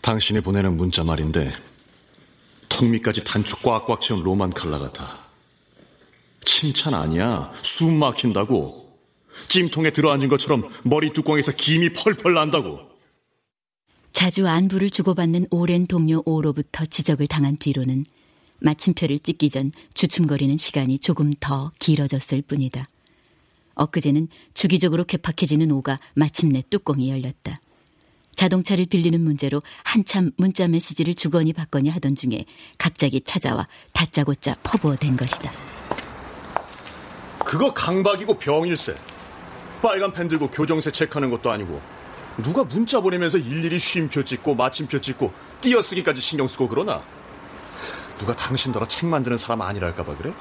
당신이 0.04 0.42
보내는 0.42 0.76
문자 0.76 1.02
말인데 1.04 1.54
턱 2.68 2.86
밑까지 2.90 3.24
단추 3.24 3.56
꽉꽉 3.64 4.02
채운 4.02 4.22
로만 4.22 4.50
칼라 4.50 4.78
같아. 4.78 5.18
칭찬 6.42 6.94
아니야. 6.94 7.52
숨 7.62 7.98
막힌다고. 8.00 9.00
찜통에 9.48 9.92
들어앉은 9.92 10.28
것처럼 10.28 10.68
머리 10.84 11.14
뚜껑에서 11.14 11.54
김이 11.54 11.94
펄펄 11.94 12.34
난다고. 12.34 12.82
자주 14.12 14.46
안부를 14.46 14.90
주고받는 14.90 15.48
오랜 15.52 15.88
동료 15.88 16.22
오로부터 16.26 16.86
지적을 16.86 17.28
당한 17.28 17.56
뒤로는 17.56 18.06
마침표를 18.60 19.20
찍기 19.20 19.50
전 19.50 19.72
주춤거리는 19.94 20.58
시간이 20.58 21.00
조금 21.00 21.34
더 21.40 21.72
길어졌을 21.80 22.42
뿐이다. 22.42 22.86
엊그제는 23.76 24.28
주기적으로 24.54 25.06
개팍해지는 25.06 25.72
오가 25.72 25.98
마침내 26.14 26.62
뚜껑이 26.70 27.10
열렸다. 27.10 27.60
자동차를 28.36 28.86
빌리는 28.88 29.20
문제로 29.22 29.62
한참 29.84 30.32
문자 30.38 30.68
메시지를 30.68 31.16
주거니 31.16 31.54
받거니 31.54 31.90
하던 31.90 32.16
중에 32.16 32.46
갑자기 32.78 33.22
찾아와 33.22 33.66
다짜고짜 33.94 34.56
퍼부어댄 34.64 35.18
것이다. 35.18 35.52
그거 37.46 37.74
강박이고 37.74 38.38
병일세. 38.38 38.96
빨간 39.82 40.14
펜 40.14 40.28
들고 40.30 40.50
교정세 40.50 40.92
체크하는 40.92 41.30
것도 41.30 41.52
아니고 41.52 41.82
누가 42.38 42.64
문자 42.64 43.02
보내면서 43.02 43.38
일일이 43.38 43.78
쉼표 43.78 44.24
찍고 44.24 44.56
마침표 44.56 45.02
찍고 45.02 45.32
띄어쓰기까지 45.62 46.22
신경 46.22 46.48
쓰고 46.48 46.68
그러나? 46.70 47.02
누가 48.18 48.36
당신더러 48.36 48.88
책 48.88 49.08
만드는 49.10 49.38
사람 49.38 49.62
아니랄까봐 49.62 50.16
그래? 50.16 50.32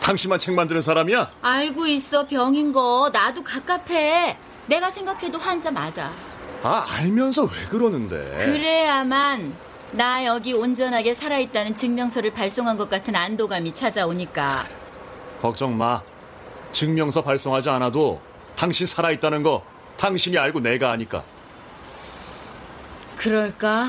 당신만 0.00 0.38
책 0.40 0.54
만드는 0.54 0.82
사람이야? 0.82 1.30
알고 1.42 1.86
있어 1.86 2.26
병인 2.26 2.72
거 2.72 3.08
나도 3.12 3.42
갑갑해 3.44 4.36
내가 4.66 4.90
생각해도 4.90 5.38
환자 5.38 5.70
맞아 5.70 6.12
아 6.62 6.86
알면서 6.88 7.44
왜 7.44 7.66
그러는데? 7.70 8.16
그래야만 8.38 9.54
나 9.92 10.24
여기 10.24 10.52
온전하게 10.52 11.14
살아있다는 11.14 11.74
증명서를 11.74 12.32
발송한 12.32 12.76
것 12.76 12.90
같은 12.90 13.14
안도감이 13.14 13.74
찾아오니까. 13.74 14.66
걱정 15.40 15.76
마. 15.78 16.02
증명서 16.72 17.22
발송하지 17.22 17.70
않아도 17.70 18.20
당신 18.56 18.86
살아있다는 18.86 19.42
거 19.42 19.64
당신이 19.96 20.36
알고 20.36 20.60
내가 20.60 20.90
아니까. 20.90 21.22
그럴까? 23.16 23.86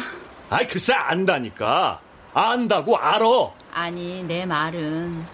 아이 0.50 0.68
글쎄 0.68 0.94
안다니까. 0.94 2.00
안다고 2.34 2.98
알아. 2.98 3.26
아니 3.74 4.24
내 4.24 4.46
말은 4.46 5.26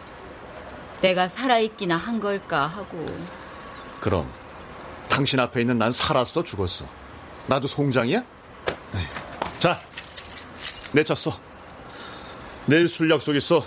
내가 1.02 1.28
살아있기나 1.28 1.98
한 1.98 2.20
걸까 2.20 2.66
하고. 2.66 3.06
그럼 4.00 4.26
당신 5.10 5.40
앞에 5.40 5.62
있는 5.62 5.78
난 5.78 5.92
살았어 5.92 6.44
죽었어 6.44 6.86
나도 7.48 7.68
송장이야? 7.68 8.24
자, 9.60 9.80
내 10.94 11.04
차 11.04 11.14
써. 11.16 11.38
내일 12.66 12.88
술 12.88 13.10
약속 13.12 13.36
있어. 13.36 13.66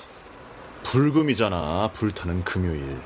불금이잖아. 0.84 1.90
불타는 1.92 2.44
금요일. 2.44 2.98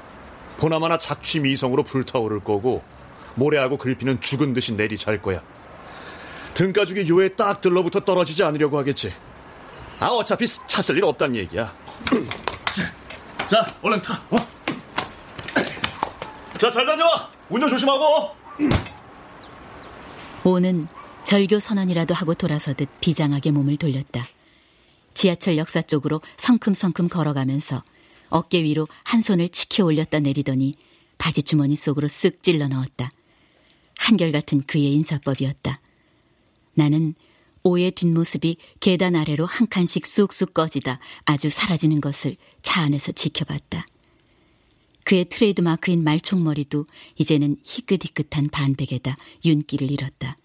보나마나 0.56 0.96
작취 0.96 1.40
미성으로 1.40 1.82
불타오를 1.82 2.40
거고 2.40 2.82
모래하고 3.34 3.76
글피는 3.78 4.20
죽은 4.20 4.54
듯이 4.54 4.72
내리 4.74 4.96
잘 4.96 5.20
거야. 5.20 5.42
등가죽이 6.54 7.08
요에 7.08 7.30
딱 7.30 7.60
들러붙어 7.60 8.00
떨어지지 8.00 8.44
않으려고 8.44 8.78
하겠지. 8.78 9.12
아, 10.00 10.06
어차피 10.06 10.46
차 10.46 10.80
쓸 10.82 10.96
일 10.96 11.04
없단 11.04 11.34
얘기야. 11.36 11.72
자, 12.74 12.82
자, 13.48 13.66
얼른 13.82 14.00
타. 14.02 14.20
어? 14.30 14.36
자, 16.58 16.70
잘 16.70 16.86
다녀와. 16.86 17.28
운전 17.48 17.68
조심하고. 17.68 18.30
오는 20.44 20.88
절교 21.24 21.60
선언이라도 21.60 22.14
하고 22.14 22.34
돌아서듯 22.34 22.88
비장하게 23.00 23.52
몸을 23.52 23.76
돌렸다. 23.76 24.26
지하철 25.14 25.56
역사 25.56 25.82
쪽으로 25.82 26.20
성큼성큼 26.36 27.08
걸어가면서 27.08 27.82
어깨 28.28 28.62
위로 28.62 28.88
한 29.04 29.20
손을 29.20 29.48
치켜 29.50 29.84
올렸다 29.84 30.18
내리더니 30.18 30.74
바지 31.18 31.42
주머니 31.42 31.76
속으로 31.76 32.08
쓱 32.08 32.42
찔러 32.42 32.66
넣었다. 32.66 33.10
한결같은 33.98 34.62
그의 34.66 34.92
인사법이었다. 34.94 35.80
나는 36.74 37.14
오의 37.62 37.92
뒷모습이 37.92 38.56
계단 38.80 39.14
아래로 39.14 39.46
한 39.46 39.68
칸씩 39.68 40.06
쑥쑥 40.06 40.54
꺼지다 40.54 40.98
아주 41.24 41.50
사라지는 41.50 42.00
것을 42.00 42.36
차 42.62 42.80
안에서 42.82 43.12
지켜봤다. 43.12 43.86
그의 45.12 45.26
트레이드 45.26 45.60
마크인 45.60 46.04
말총머리도 46.04 46.86
이제는 47.18 47.58
희끗희끗한 47.64 48.48
반백에다 48.48 49.14
윤기를 49.44 49.90
잃었다. 49.90 50.38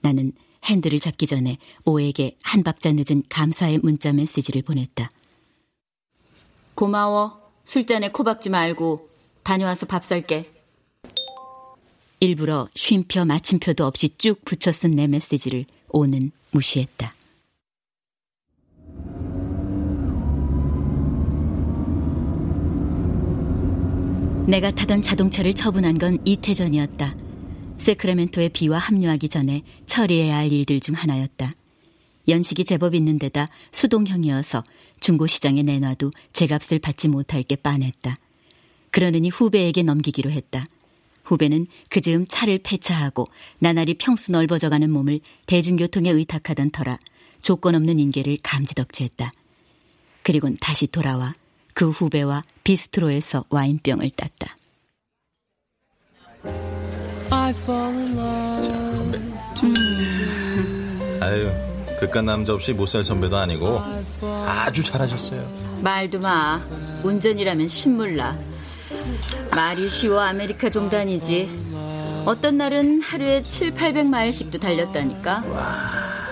나는 0.00 0.32
핸들을 0.64 0.98
잡기 1.00 1.26
전에 1.26 1.58
오에게 1.84 2.38
한 2.42 2.62
박자 2.62 2.92
늦은 2.92 3.24
감사의 3.28 3.80
문자 3.82 4.14
메시지를 4.14 4.62
보냈다. 4.62 5.10
고마워. 6.74 7.38
술잔에 7.64 8.08
코 8.08 8.24
박지 8.24 8.48
말고 8.48 9.10
다녀와서 9.42 9.84
밥 9.84 10.02
살게. 10.02 10.50
일부러 12.20 12.66
쉼표 12.74 13.26
마침표도 13.26 13.84
없이 13.84 14.16
쭉 14.16 14.42
붙여 14.46 14.72
쓴 14.72 14.92
내 14.92 15.06
메시지를 15.06 15.66
오는 15.90 16.32
무시했다. 16.52 17.14
내가 24.46 24.70
타던 24.70 25.00
자동차를 25.00 25.54
처분한 25.54 25.96
건 25.96 26.18
이태 26.26 26.52
전이었다. 26.52 27.16
세크레멘토의 27.78 28.50
비와 28.50 28.78
합류하기 28.78 29.30
전에 29.30 29.62
처리해야 29.86 30.36
할 30.36 30.52
일들 30.52 30.80
중 30.80 30.94
하나였다. 30.94 31.52
연식이 32.28 32.64
제법 32.64 32.94
있는 32.94 33.18
데다 33.18 33.46
수동형이어서 33.72 34.62
중고시장에 35.00 35.62
내놔도 35.62 36.10
제 36.34 36.46
값을 36.46 36.78
받지 36.78 37.08
못할 37.08 37.42
게 37.42 37.56
빤했다. 37.56 38.16
그러느니 38.90 39.30
후배에게 39.30 39.82
넘기기로 39.82 40.30
했다. 40.30 40.66
후배는 41.24 41.66
그 41.88 42.02
즈음 42.02 42.26
차를 42.28 42.60
폐차하고 42.62 43.26
나날이 43.58 43.94
평수 43.94 44.30
넓어져가는 44.30 44.90
몸을 44.90 45.20
대중교통에 45.46 46.10
의탁하던 46.10 46.70
터라 46.70 46.98
조건 47.40 47.74
없는 47.74 47.98
인계를 47.98 48.38
감지덕지했다. 48.42 49.32
그리곤 50.22 50.58
다시 50.60 50.86
돌아와 50.86 51.32
그 51.74 51.90
후배와 51.90 52.42
비스트로에서 52.62 53.44
와인병을 53.50 54.10
땄다. 54.10 54.56
음. 59.62 61.18
아유, 61.20 61.50
그깟 61.98 62.24
남자 62.24 62.52
없이 62.54 62.72
못 62.72 62.86
살 62.86 63.02
선배도 63.04 63.36
아니고 63.36 63.80
아주 64.46 64.82
잘하셨어요. 64.82 65.80
말도 65.82 66.20
마. 66.20 66.60
운전이라면 67.02 67.68
신물나. 67.68 68.36
말이 69.54 69.88
쉬워 69.88 70.20
아메리카 70.20 70.70
종단이지. 70.70 71.72
어떤 72.26 72.56
날은 72.56 73.02
하루에 73.02 73.42
7, 73.42 73.74
800마일씩도 73.74 74.60
달렸다니까. 74.60 75.38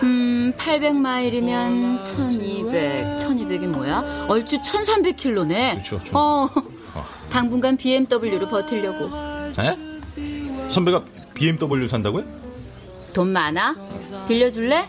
음, 0.02 0.52
800마일이면 0.56 2.02
1200, 2.02 2.51
1200이 3.52 3.66
뭐야? 3.66 4.26
얼추 4.28 4.60
1300킬로네. 4.60 5.72
그렇죠. 5.84 6.00
어, 6.12 6.48
당분간 7.30 7.76
BMW로 7.76 8.48
버틸려고. 8.48 9.10
에? 9.60 10.70
선배가 10.70 11.04
BMW 11.34 11.86
산다고요? 11.88 12.24
돈 13.12 13.28
많아? 13.28 13.76
빌려줄래? 14.26 14.88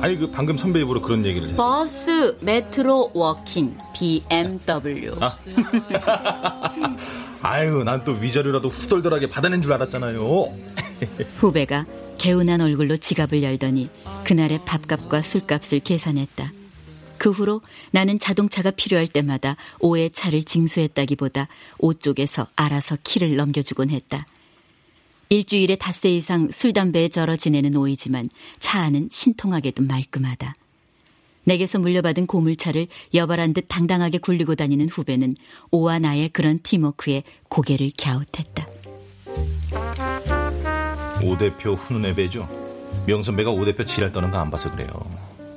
아니 0.00 0.16
그 0.16 0.30
방금 0.30 0.56
선배 0.56 0.80
입으로 0.82 1.00
그런 1.00 1.24
얘기를 1.24 1.48
했어. 1.48 1.56
버스, 1.56 2.36
metro, 2.40 3.10
walking, 3.14 3.76
BMW. 3.94 5.16
아. 5.20 5.36
아유, 7.42 7.82
난 7.84 8.04
또 8.04 8.12
위자료라도 8.12 8.68
후덜덜하게 8.68 9.28
받아낸 9.30 9.62
줄 9.62 9.72
알았잖아요. 9.72 10.20
후배가 11.38 11.86
개운한 12.18 12.60
얼굴로 12.60 12.96
지갑을 12.96 13.42
열더니 13.42 13.88
그날의 14.24 14.60
밥값과 14.64 15.22
술값을 15.22 15.80
계산했다. 15.80 16.50
그 17.26 17.32
후로 17.32 17.60
나는 17.90 18.20
자동차가 18.20 18.70
필요할 18.70 19.08
때마다 19.08 19.56
오의 19.80 20.12
차를 20.12 20.44
징수했다기보다 20.44 21.48
오 21.80 21.92
쪽에서 21.92 22.46
알아서 22.54 22.96
키를 23.02 23.34
넘겨주곤 23.34 23.90
했다. 23.90 24.24
일주일에 25.28 25.74
닷새 25.74 26.08
이상 26.10 26.52
술, 26.52 26.72
담배에 26.72 27.08
절어 27.08 27.34
지내는 27.34 27.74
오이지만 27.74 28.30
차 28.60 28.78
안은 28.82 29.08
신통하게도 29.10 29.82
말끔하다. 29.82 30.54
내게서 31.42 31.80
물려받은 31.80 32.28
고물차를 32.28 32.86
여발한 33.12 33.54
듯 33.54 33.64
당당하게 33.66 34.18
굴리고 34.18 34.54
다니는 34.54 34.88
후배는 34.88 35.34
오와 35.72 35.98
나의 35.98 36.28
그런 36.28 36.60
팀워크에 36.62 37.24
고개를 37.48 37.90
갸웃했다. 37.98 38.68
오 41.24 41.36
대표 41.36 41.72
훈훈의 41.72 42.14
배죠. 42.14 42.48
명 43.04 43.24
선배가 43.24 43.50
오 43.50 43.64
대표 43.64 43.84
지랄 43.84 44.12
떠는 44.12 44.30
거 44.30 44.38
안 44.38 44.48
봐서 44.48 44.70
그래요. 44.70 44.86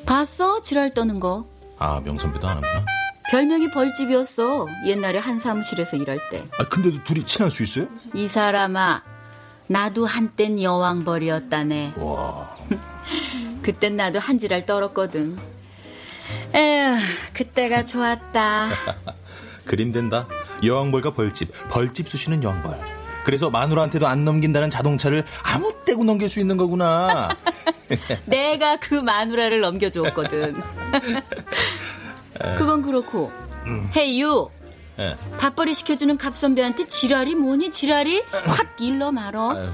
봤어? 0.08 0.64
지랄 0.64 0.96
떠는 0.96 1.20
거. 1.20 1.46
아, 1.80 2.02
명선배도 2.02 2.48
아는구나. 2.48 2.86
별명이 3.32 3.72
벌집이었어. 3.72 4.68
옛날에 4.86 5.20
한 5.20 5.40
사무실에서 5.40 5.98
일할 5.98 6.20
때. 6.30 6.44
아, 6.60 6.68
근데도 6.68 7.04
둘이 7.04 7.24
친할 7.24 7.50
수 7.52 7.64
있어요? 7.64 7.88
이 8.14 8.28
사람아, 8.28 9.04
나도 9.68 10.06
한땐 10.06 10.62
여왕벌이었다네. 10.62 11.94
와. 11.98 12.58
그땐 13.62 13.96
나도 13.96 14.20
한 14.20 14.38
지랄 14.40 14.66
떨었거든. 14.66 15.38
에휴, 16.54 16.96
그때가 17.34 17.86
좋았다. 17.86 18.70
그림 19.66 19.92
된다. 19.92 20.28
여왕벌과 20.64 21.14
벌집, 21.14 21.52
벌집 21.70 22.10
쑤시는 22.10 22.44
여왕벌. 22.44 22.99
그래서 23.24 23.50
마누라한테도 23.50 24.08
안 24.08 24.26
넘긴다는 24.26 24.70
자동차를 24.70 25.24
아무 25.44 25.74
때고 25.86 26.04
넘길 26.04 26.30
수 26.30 26.40
있는 26.40 26.58
거구나. 26.58 27.36
내가 28.26 28.78
그 28.78 28.96
마누라를 28.96 29.60
넘겨주었거든. 29.62 30.62
그건 32.58 32.82
그렇고. 32.82 33.32
음. 33.66 33.90
헤이 33.96 34.22
유. 34.22 34.50
예. 35.00 35.16
밥벌이 35.38 35.74
시켜주는 35.74 36.18
갑선배한테 36.18 36.88
지랄이 36.88 37.36
뭐니 37.36 37.72
지랄이 37.72 38.24
확 38.46 38.82
일러 38.82 39.12
말어. 39.12 39.72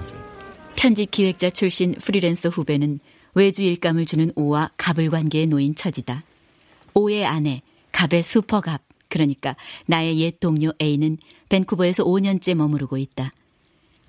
편집 0.76 1.12
기획자 1.12 1.50
출신 1.50 1.96
프리랜서 1.96 2.50
후배는 2.50 3.00
외주 3.34 3.62
일감을 3.64 4.06
주는 4.06 4.32
오와 4.36 4.72
갑을 4.78 5.10
관계에 5.10 5.46
놓인 5.46 5.76
처지다. 5.76 6.22
오의 6.94 7.26
아내, 7.26 7.62
갑의 7.92 8.24
슈퍼갑, 8.24 8.82
그러니까 9.10 9.56
나의 9.86 10.20
옛 10.20 10.40
동료 10.40 10.72
A는 10.82 11.18
밴쿠버에서 11.50 12.04
5년째 12.04 12.56
머무르고 12.56 12.98
있다. 12.98 13.32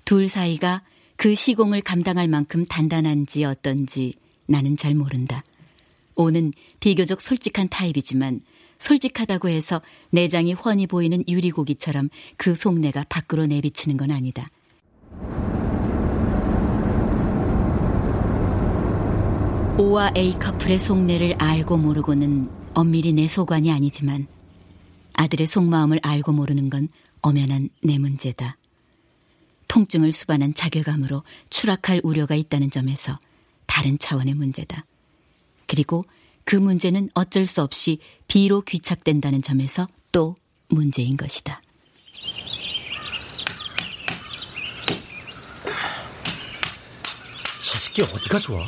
둘 0.05 0.27
사이가 0.27 0.83
그 1.15 1.35
시공을 1.35 1.81
감당할 1.81 2.27
만큼 2.27 2.65
단단한지 2.65 3.43
어떤지 3.43 4.13
나는 4.45 4.77
잘 4.77 4.95
모른다. 4.95 5.43
오는 6.15 6.51
비교적 6.79 7.21
솔직한 7.21 7.69
타입이지만 7.69 8.41
솔직하다고 8.79 9.49
해서 9.49 9.81
내장이 10.11 10.53
훤히 10.53 10.87
보이는 10.87 11.23
유리고기처럼 11.27 12.09
그 12.37 12.55
속내가 12.55 13.05
밖으로 13.09 13.45
내비치는 13.45 13.97
건 13.97 14.11
아니다. 14.11 14.47
오와 19.79 20.11
A 20.15 20.33
커플의 20.33 20.79
속내를 20.79 21.35
알고 21.37 21.77
모르고는 21.77 22.49
엄밀히 22.73 23.13
내 23.13 23.27
소관이 23.27 23.71
아니지만 23.71 24.27
아들의 25.13 25.45
속마음을 25.45 25.99
알고 26.01 26.31
모르는 26.31 26.69
건 26.69 26.87
엄연한 27.27 27.69
내 27.83 27.97
문제다. 27.97 28.57
통증을 29.67 30.13
수반한 30.13 30.53
자괴감으로 30.53 31.23
추락할 31.49 31.99
우려가 32.05 32.35
있다는 32.35 32.71
점에서 32.71 33.19
다른 33.65 33.99
차원의 33.99 34.33
문제다. 34.33 34.85
그리고 35.65 36.05
그 36.45 36.55
문제는 36.55 37.09
어쩔 37.13 37.45
수 37.45 37.61
없이 37.61 37.99
비로 38.29 38.61
귀착된다는 38.61 39.41
점에서 39.41 39.87
또 40.13 40.37
문제인 40.69 41.17
것이다. 41.17 41.61
저 47.61 47.77
새끼 47.77 48.03
어디가 48.03 48.39
좋아? 48.39 48.63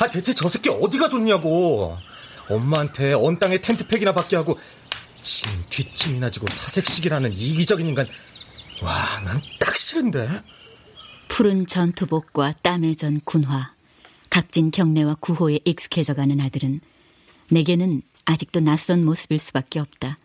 아 0.00 0.10
대체 0.10 0.32
저 0.32 0.48
새끼 0.48 0.68
어디가 0.68 1.08
좋냐고. 1.08 1.96
엄마한테 2.50 3.12
언 3.12 3.38
땅에 3.38 3.60
텐트팩이나 3.60 4.12
받게 4.12 4.34
하고 4.34 4.58
침 5.22 5.50
뒷짐이나 5.70 6.30
지고 6.30 6.46
사색식이라는 6.46 7.32
이기적인 7.32 7.86
인간. 7.88 8.06
와, 8.82 9.20
난 9.24 9.40
딱 9.58 9.76
싫은데. 9.76 10.28
푸른 11.28 11.66
전투복과 11.66 12.54
땀에 12.62 12.94
전 12.94 13.20
군화, 13.24 13.72
각진 14.30 14.70
경례와 14.70 15.16
구호에 15.20 15.60
익숙해져가는 15.64 16.40
아들은 16.40 16.80
내게는 17.50 18.02
아직도 18.24 18.60
낯선 18.60 19.04
모습일 19.04 19.38
수밖에 19.38 19.78
없다. 19.80 20.18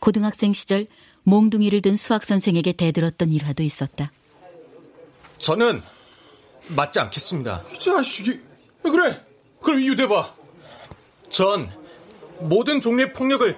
고등학생 0.00 0.52
시절 0.52 0.86
몽둥이를 1.24 1.82
든 1.82 1.96
수학 1.96 2.24
선생에게 2.24 2.72
대들었던 2.72 3.30
일화도 3.32 3.62
있었다. 3.62 4.10
저는 5.38 5.82
맞지 6.68 6.98
않겠습니다. 7.00 7.64
이 7.74 7.78
자식이 7.78 8.40
그래. 8.82 9.24
그럼 9.62 9.80
이유 9.80 9.94
대봐. 9.94 10.34
전 11.28 11.70
모든 12.40 12.80
종류의 12.80 13.12
폭력을 13.12 13.56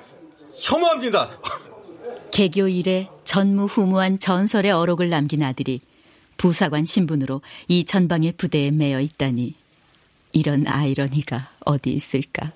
혐오합니다. 0.59 1.31
개교 2.31 2.69
이래 2.69 3.09
전무후무한 3.25 4.19
전설의 4.19 4.73
어록을 4.73 5.09
남긴 5.09 5.43
아들이 5.43 5.81
부사관 6.37 6.85
신분으로 6.85 7.43
이 7.69 7.85
전방의 7.85 8.33
부대에 8.33 8.71
매여 8.71 9.01
있다니 9.01 9.55
이런 10.33 10.67
아이러니가 10.67 11.51
어디 11.61 11.93
있을까? 11.93 12.53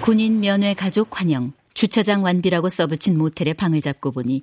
군인 0.00 0.38
면회 0.38 0.72
가족 0.72 1.20
환영, 1.20 1.52
주차장 1.76 2.24
완비라고 2.24 2.70
써붙인 2.70 3.18
모텔에 3.18 3.52
방을 3.52 3.82
잡고 3.82 4.10
보니 4.10 4.40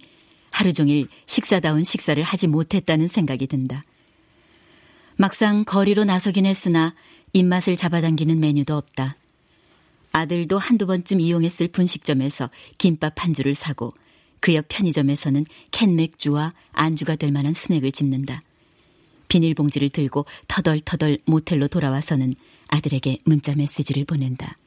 하루 0.52 0.72
종일 0.72 1.08
식사다운 1.26 1.84
식사를 1.84 2.22
하지 2.22 2.46
못했다는 2.46 3.08
생각이 3.08 3.48
든다. 3.48 3.84
막상 5.16 5.66
거리로 5.66 6.04
나서긴 6.04 6.46
했으나 6.46 6.94
입맛을 7.34 7.76
잡아당기는 7.76 8.40
메뉴도 8.40 8.76
없다. 8.76 9.18
아들도 10.12 10.60
한두 10.60 10.86
번쯤 10.86 11.22
이용했을 11.22 11.70
분식점에서 11.70 12.52
김밥 12.78 13.24
한 13.24 13.34
줄을 13.34 13.56
사고 13.56 13.96
그 14.40 14.54
옆 14.54 14.66
편의점에서는 14.68 15.46
캔 15.72 15.96
맥주와 15.96 16.54
안주가 16.72 17.16
될 17.16 17.32
만한 17.32 17.56
스낵을 17.56 17.92
집는다. 17.92 18.44
비닐봉지를 19.28 19.90
들고 19.90 20.28
터덜터덜 20.48 21.18
모텔로 21.26 21.68
돌아와서는 21.68 22.36
아들에게 22.68 23.18
문자 23.26 23.56
메시지를 23.56 24.06
보낸다. 24.06 24.60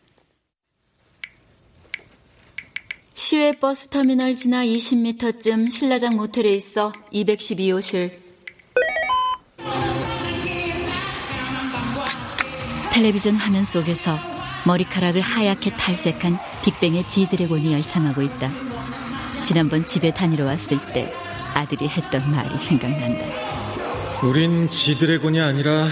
시외 3.17 3.53
버스 3.53 3.89
터미널 3.89 4.37
지나 4.37 4.63
20m쯤 4.63 5.71
신라장 5.71 6.17
모텔에 6.17 6.51
있어 6.51 6.93
212호실. 7.15 8.11
텔레비전 12.93 13.37
화면 13.37 13.65
속에서 13.65 14.19
머리카락을 14.67 15.23
하얗게 15.23 15.71
탈색한 15.79 16.39
빅뱅의 16.63 17.09
지드래곤이 17.09 17.73
열창하고 17.73 18.21
있다. 18.21 18.51
지난번 19.43 19.87
집에 19.87 20.13
다니러 20.13 20.45
왔을 20.45 20.79
때 20.93 21.11
아들이 21.55 21.89
했던 21.89 22.31
말이 22.31 22.55
생각난다. 22.59 23.25
우린 24.25 24.69
지드래곤이 24.69 25.41
아니라 25.41 25.89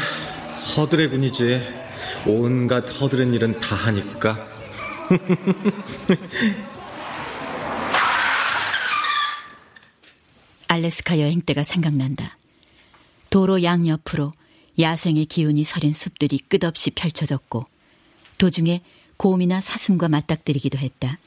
허드래곤이지. 0.77 1.63
온갖 2.27 2.85
허드렛 3.01 3.33
일은 3.33 3.59
다 3.61 3.77
하니까. 3.77 4.47
알래스카 10.75 11.21
여행 11.21 11.41
때가 11.41 11.63
생각난다. 11.63 12.37
도로 13.31 13.63
양옆으로 13.63 14.33
야생의 14.79 15.27
기운이 15.27 15.63
서린 15.63 15.93
숲들이 15.93 16.39
끝없이 16.39 16.91
펼쳐졌고 16.91 17.65
도중에 18.39 18.83
곰이나 19.17 19.61
사슴과 19.61 20.09
맞닥뜨리기도 20.09 20.79
했다. 20.79 21.19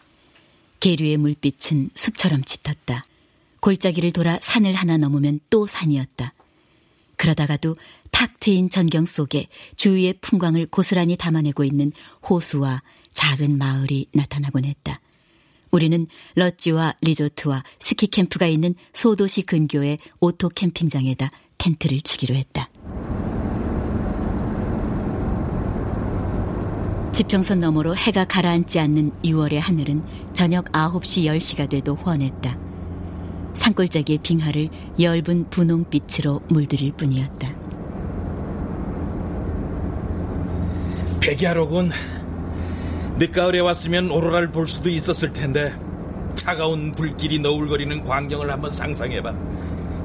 계류의 0.82 1.18
물빛은 1.18 1.92
숲처럼 1.96 2.44
짙었다. 2.44 3.06
골짜기를 3.62 4.12
돌아 4.12 4.38
산을 4.42 4.74
하나 4.74 4.98
넘으면 4.98 5.40
또 5.50 5.66
산이었다. 5.66 6.34
그러다가도 7.16 7.76
탁 8.12 8.40
트인 8.40 8.70
전경 8.70 9.06
속에 9.06 9.48
주위의 9.78 10.16
풍광을 10.20 10.68
고스란히 10.68 11.16
담아내고 11.16 11.64
있는 11.64 11.94
호수와 12.30 12.84
작은 13.14 13.58
마을이 13.58 14.08
나타나곤 14.14 14.66
했다. 14.66 15.00
우리는 15.72 16.08
럿지와 16.36 16.96
리조트와 17.02 17.64
스키 17.80 18.08
캠프가 18.08 18.48
있는 18.48 18.76
소도시 18.94 19.44
근교의 19.44 19.98
오토 20.20 20.50
캠핑장에다 20.50 21.30
텐트를 21.58 22.02
치기로 22.02 22.36
했다. 22.36 22.70
지평선 27.14 27.60
너머로 27.60 27.96
해가 27.96 28.26
가라앉지 28.26 28.80
않는 28.80 29.12
6월의 29.24 29.56
하늘은 29.56 30.04
저녁 30.34 30.72
9시 30.72 31.24
10시가 31.24 31.68
돼도 31.68 31.96
훤했다. 31.96 32.58
산골짜기의 33.56 34.20
빙하를 34.22 34.70
엷은 35.00 35.50
분홍빛으로 35.50 36.42
물들일 36.50 36.92
뿐이었다. 36.92 37.50
백야록은 41.22 41.90
늦가을에 43.18 43.60
왔으면 43.60 44.12
오로라를 44.12 44.52
볼 44.52 44.68
수도 44.68 44.90
있었을 44.90 45.34
텐데 45.34 45.74
차가운 46.36 46.92
불길이 46.94 47.40
너울거리는 47.40 48.04
광경을 48.04 48.50
한번 48.52 48.70
상상해봐. 48.70 49.34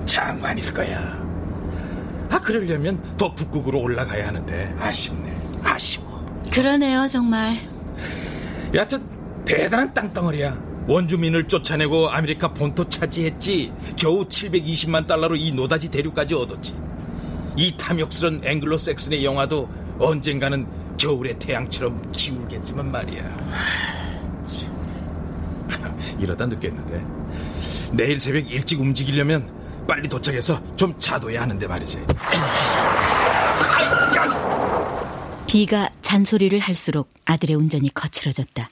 장관일 0.07 0.73
거야. 0.73 1.23
아 2.31 2.41
그러려면 2.41 3.01
더 3.19 3.35
북극으로 3.35 3.81
올라가야 3.81 4.29
하는데 4.29 4.75
아쉽네. 4.81 5.61
아쉬워. 5.63 6.27
그러네요 6.51 7.07
정말. 7.07 7.59
여하튼 8.73 9.03
대단한 9.45 9.93
땅덩어리야. 9.93 10.73
원주민을 10.89 11.45
쫓아내고 11.45 12.11
아메리카 12.11 12.55
본토 12.55 12.89
차지했지. 12.89 13.73
겨우 13.97 14.25
720만 14.25 15.07
달러로 15.07 15.37
이 15.37 15.53
노다지 15.53 15.91
대륙까지 15.91 16.35
얻었지. 16.35 16.75
이 17.57 17.77
탐욕스런 17.77 18.41
앵글로색슨의 18.43 19.23
영화도 19.23 19.69
언젠가는 19.99 20.67
겨울의 20.99 21.39
태양처럼 21.39 22.13
기울겠지만 22.13 22.91
말이야. 22.91 23.23
이러다 26.19 26.47
늦겠는데. 26.47 27.05
내일 27.93 28.21
새벽 28.21 28.51
일찍 28.51 28.81
움직이려면 28.81 29.51
빨리 29.87 30.09
도착해서 30.09 30.61
좀 30.77 30.99
자둬야 30.99 31.43
하는데 31.43 31.67
말이지. 31.67 31.99
비가 35.47 35.91
잔소리를 36.01 36.59
할수록 36.59 37.11
아들의 37.27 37.57
운전이 37.57 37.93
거칠어졌다. 37.93 38.69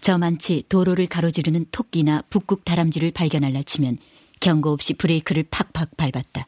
저만치 0.00 0.64
도로를 0.68 1.08
가로지르는 1.08 1.66
토끼나 1.72 2.22
북극 2.30 2.64
다람쥐를 2.64 3.10
발견할라 3.10 3.62
치면 3.62 3.98
경고 4.38 4.70
없이 4.70 4.94
브레이크를 4.94 5.44
팍팍 5.50 5.96
밟았다. 5.96 6.46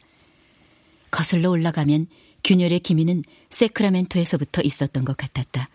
거슬러 1.11 1.49
올라가면 1.49 2.07
균열의 2.43 2.79
기미는 2.79 3.23
세크라멘토에서부터 3.49 4.61
있었던 4.61 5.05
것 5.05 5.17
같았다. 5.17 5.69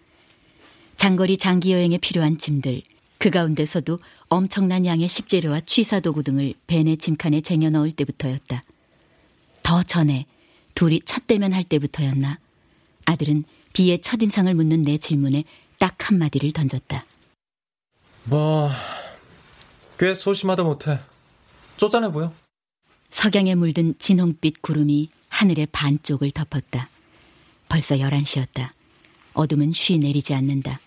장거리 0.97 1.37
장기 1.37 1.73
여행에 1.73 1.99
필요한 1.99 2.39
짐들, 2.39 2.83
그 3.19 3.31
가운데서도 3.31 3.99
엄청난 4.29 4.87
양의 4.87 5.09
식재료와 5.09 5.61
취사 5.61 6.01
도구 6.01 6.23
등을 6.23 6.55
벤의 6.67 6.97
짐칸에 6.97 7.41
쟁여 7.43 7.71
넣을 7.71 7.93
때부터였다. 7.93 8.65
더 9.63 9.83
전에 9.83 10.27
둘이 10.75 11.01
첫 11.05 11.27
대면 11.27 11.53
할 11.53 11.65
때부터였나? 11.65 12.39
아들은 13.05 13.45
비의 13.73 14.01
첫인상을 14.01 14.53
묻는 14.55 14.83
내 14.83 14.99
질문에 14.99 15.45
딱 15.79 16.09
한마디를 16.09 16.53
던졌다. 16.53 17.05
뭐, 18.25 18.71
꽤 19.99 20.15
소심하다 20.15 20.65
못해. 20.65 20.99
쪼잔해 21.77 22.11
보여. 22.11 22.33
석양에 23.11 23.55
물든 23.55 23.95
진홍빛 23.99 24.63
구름이 24.63 25.09
하늘의 25.37 25.67
반쪽을 25.71 26.31
덮었다. 26.31 26.89
벌써 27.69 27.97
11시였다. 27.97 28.71
어둠은 29.35 29.73
쉬 29.73 29.99
내리지 29.99 30.33
않는다. 30.33 30.81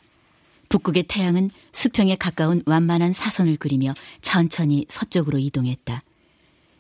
북극의 0.70 1.04
태양은 1.04 1.52
수평에 1.72 2.16
가까운 2.16 2.64
완만한 2.66 3.14
사선을 3.14 3.58
그리며 3.58 3.94
천천히 4.22 4.88
서쪽으로 4.90 5.38
이동했다. 5.38 6.02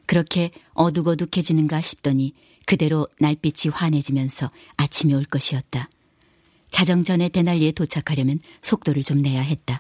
그렇게 0.07 0.49
어둑어둑해지는가 0.73 1.81
싶더니 1.81 2.33
그대로 2.65 3.07
날빛이 3.19 3.71
환해지면서 3.71 4.49
아침이 4.77 5.13
올 5.13 5.23
것이었다. 5.25 5.89
자정 6.71 7.03
전에 7.03 7.29
대날리에 7.29 7.71
도착하려면 7.73 8.39
속도를 8.63 9.03
좀 9.03 9.21
내야 9.21 9.41
했다. 9.41 9.79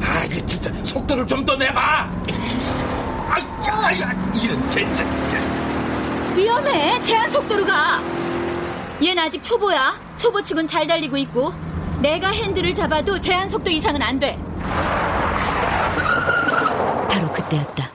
아, 0.00 0.28
진짜 0.28 0.72
속도를 0.84 1.26
좀 1.28 1.44
더 1.44 1.54
내봐. 1.56 2.10
아야, 3.36 4.00
야, 4.00 4.32
이런 4.34 4.70
진짜. 4.70 5.04
위험해. 6.34 7.00
제한 7.02 7.30
속도로 7.30 7.64
가. 7.66 8.00
얜 9.00 9.18
아직 9.18 9.42
초보야. 9.42 9.98
초보치곤 10.16 10.66
잘 10.66 10.86
달리고 10.86 11.16
있고 11.18 11.52
내가 12.00 12.30
핸들을 12.30 12.72
잡아도 12.74 13.20
제한 13.20 13.48
속도 13.48 13.70
이상은 13.70 14.00
안 14.02 14.18
돼. 14.18 14.38
바로 17.10 17.30
그때였다. 17.32 17.92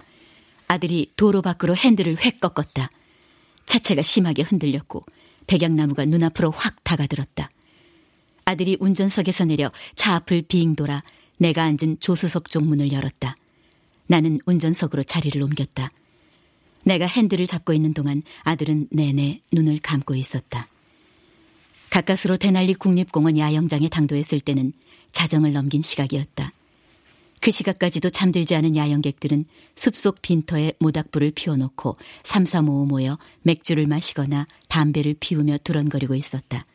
아들이 0.68 1.12
도로 1.18 1.42
밖으로 1.42 1.76
핸들을 1.76 2.18
획 2.24 2.40
꺾었다. 2.40 2.90
차체가 3.66 4.02
심하게 4.04 4.44
흔들렸고 4.44 5.02
백양나무가 5.48 6.06
눈앞으로 6.06 6.52
확 6.52 6.84
다가들었다. 6.84 7.50
아들이 8.46 8.78
운전석에서 8.80 9.46
내려 9.46 9.72
차 9.96 10.16
앞을 10.16 10.44
빙 10.44 10.76
돌아 10.76 11.02
내가 11.38 11.64
앉은 11.64 11.98
조수석 12.00 12.50
쪽 12.50 12.64
문을 12.64 12.92
열었다. 12.92 13.36
나는 14.12 14.40
운전석으로 14.46 15.04
자리를 15.04 15.42
옮겼다. 15.42 15.90
내가 16.84 17.06
핸들을 17.06 17.48
잡고 17.48 17.72
있는 17.72 17.94
동안 17.94 18.24
아들은 18.44 18.90
내내 18.92 19.40
눈을 19.54 19.80
감고 19.80 20.16
있었다. 20.16 20.68
가까스로 21.90 22.36
대날리 22.36 22.74
국립공원 22.74 23.38
야영장에 23.38 23.88
당도했을 23.88 24.42
때는 24.42 24.74
자정을 25.14 25.54
넘긴 25.54 25.82
시각이었다. 25.82 26.52
그 27.40 27.52
시각까지도 27.52 28.10
잠들지 28.10 28.54
않은 28.56 28.76
야영객들은 28.76 29.46
숲속 29.78 30.22
빈터에 30.22 30.74
모닥불을 30.80 31.32
피워놓고 31.32 31.96
삼삼오오 32.24 32.88
모여 32.88 33.18
맥주를 33.44 33.88
마시거나 33.88 34.46
담배를 34.68 35.16
피우며 35.22 35.58
두런거리고 35.60 36.16
있었다. 36.16 36.66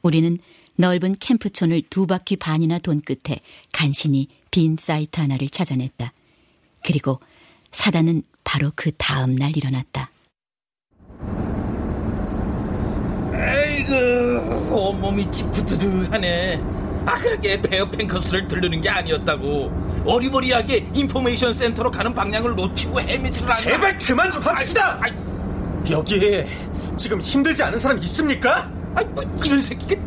우리는 0.00 0.38
넓은 0.76 1.16
캠프촌을 1.20 1.82
두 1.90 2.06
바퀴 2.06 2.36
반이나 2.36 2.78
돈 2.78 3.02
끝에 3.02 3.40
간신히 3.72 4.28
빈 4.50 4.78
사이트 4.80 5.20
하나를 5.20 5.50
찾아냈다. 5.50 6.14
그리고 6.84 7.18
사단은 7.72 8.22
바로 8.44 8.70
그 8.74 8.90
다음 8.96 9.34
날 9.36 9.56
일어났다. 9.56 10.10
에이그 13.34 14.68
온몸이 14.70 15.30
찌푸드드하네. 15.30 16.60
아 17.06 17.18
그러게 17.18 17.60
베어 17.60 17.88
팽커스를 17.90 18.46
들르는 18.48 18.80
게 18.80 18.88
아니었다고. 18.88 20.02
어리버리하게 20.06 20.86
인포메이션 20.94 21.54
센터로 21.54 21.90
가는 21.90 22.12
방향을 22.12 22.54
놓치고 22.54 23.00
헤매지를 23.00 23.48
않아. 23.50 23.58
제발 23.60 23.98
그만 23.98 24.30
좀 24.30 24.42
합시다! 24.42 24.98
아이, 25.00 25.10
아이. 25.10 25.92
여기 25.92 26.44
지금 26.96 27.20
힘들지 27.20 27.62
않은 27.62 27.78
사람 27.78 27.98
있습니까? 27.98 28.70
아이 28.94 29.04
뭐 29.06 29.24
이런 29.44 29.60
새끼가 29.60 30.00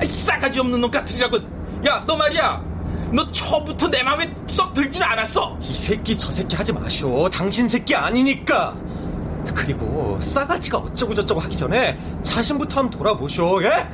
아이, 0.00 0.06
싸가지 0.06 0.60
없는 0.60 0.80
놈 0.80 0.90
같으리라고. 0.90 1.38
야 1.86 2.04
너 2.06 2.16
말이야 2.16 2.71
너 3.12 3.30
처음부터 3.30 3.88
내 3.88 4.02
마음에 4.02 4.32
썩 4.46 4.72
들진 4.72 5.02
않았어. 5.02 5.58
이 5.62 5.74
새끼 5.74 6.16
저 6.16 6.32
새끼 6.32 6.56
하지 6.56 6.72
마쇼 6.72 7.28
당신 7.30 7.68
새끼 7.68 7.94
아니니까. 7.94 8.74
그리고 9.54 10.18
싸가지가 10.20 10.78
어쩌고 10.78 11.14
저쩌고 11.14 11.40
하기 11.40 11.56
전에 11.56 11.98
자신부터 12.22 12.80
한번 12.80 12.98
돌아보쇼 12.98 13.62
예? 13.64 13.86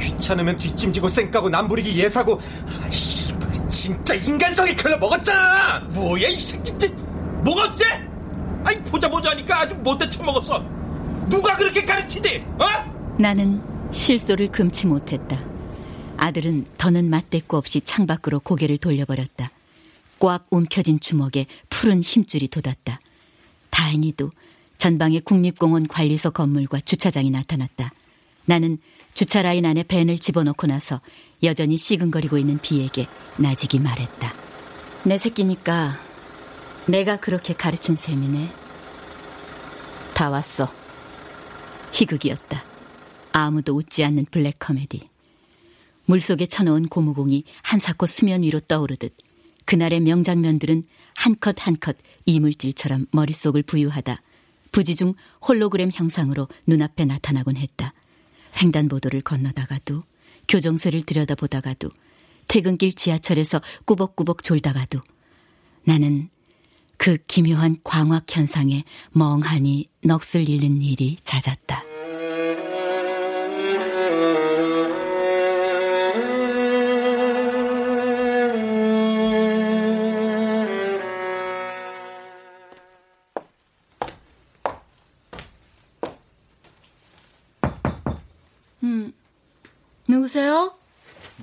귀찮으면 0.00 0.58
뒷짐지고 0.58 1.08
쌩까고 1.08 1.48
남부리기 1.48 1.96
예사고. 2.02 2.40
아이씨 2.84 3.34
진짜 3.68 4.14
인간성이 4.14 4.74
글러 4.74 4.96
먹었잖아! 4.98 5.80
뭐야 5.90 6.28
이 6.28 6.38
새끼 6.38 6.72
뭐가 7.44 7.64
어째? 7.64 7.84
아이 8.64 8.82
보자 8.84 9.08
보자 9.08 9.30
하니까 9.30 9.60
아주 9.60 9.76
못돼 9.76 10.08
처먹었어. 10.10 10.64
누가 11.28 11.54
그렇게 11.56 11.84
가르치니 11.84 12.44
어? 12.58 12.66
나는 13.18 13.62
실소를 13.92 14.50
금치 14.50 14.86
못했다 14.86 15.38
아들은 16.18 16.66
더는 16.78 17.10
맞대꾸 17.10 17.56
없이 17.56 17.80
창밖으로 17.80 18.40
고개를 18.40 18.78
돌려버렸다 18.78 19.50
꽉 20.18 20.44
움켜진 20.50 21.00
주먹에 21.00 21.46
푸른 21.68 22.02
힘줄이 22.02 22.48
돋았다 22.48 23.00
다행히도 23.70 24.30
전방의 24.78 25.20
국립공원 25.20 25.88
관리소 25.88 26.30
건물과 26.30 26.80
주차장이 26.80 27.30
나타났다. 27.30 27.92
나는 28.44 28.78
주차 29.14 29.42
라인 29.42 29.64
안에 29.66 29.82
밴을 29.82 30.18
집어넣고 30.18 30.66
나서 30.66 31.00
여전히 31.42 31.76
시근거리고 31.76 32.38
있는 32.38 32.58
비에게 32.58 33.06
나직이 33.38 33.78
말했다. 33.78 34.34
내 35.04 35.18
새끼니까 35.18 35.98
내가 36.86 37.16
그렇게 37.16 37.54
가르친 37.54 37.96
셈이네. 37.96 38.52
다 40.14 40.30
왔어. 40.30 40.72
희극이었다. 41.92 42.64
아무도 43.32 43.74
웃지 43.74 44.04
않는 44.04 44.26
블랙 44.30 44.58
코미디. 44.58 45.08
물속에 46.06 46.46
쳐놓은 46.46 46.88
고무공이 46.88 47.44
한사코 47.62 48.06
수면 48.06 48.42
위로 48.42 48.60
떠오르듯 48.60 49.14
그날의 49.64 50.00
명장면들은 50.00 50.84
한컷 51.14 51.56
한컷 51.58 51.96
이물질처럼 52.24 53.06
머릿속을 53.10 53.62
부유하다 53.62 54.22
부지 54.72 54.94
중 54.94 55.14
홀로그램 55.46 55.90
형상으로 55.92 56.48
눈앞에 56.66 57.06
나타나곤 57.06 57.56
했다. 57.56 57.94
횡단보도를 58.60 59.22
건너다가도 59.22 60.02
교정소를 60.48 61.02
들여다보다가도 61.02 61.90
퇴근길 62.48 62.92
지하철에서 62.92 63.60
꾸벅꾸벅 63.86 64.42
졸다가도 64.42 65.00
나는 65.84 66.28
그 66.98 67.16
기묘한 67.26 67.78
광학 67.84 68.24
현상에 68.34 68.84
멍하니 69.12 69.86
넋을 70.02 70.48
잃는 70.48 70.82
일이 70.82 71.16
잦았다. 71.24 71.95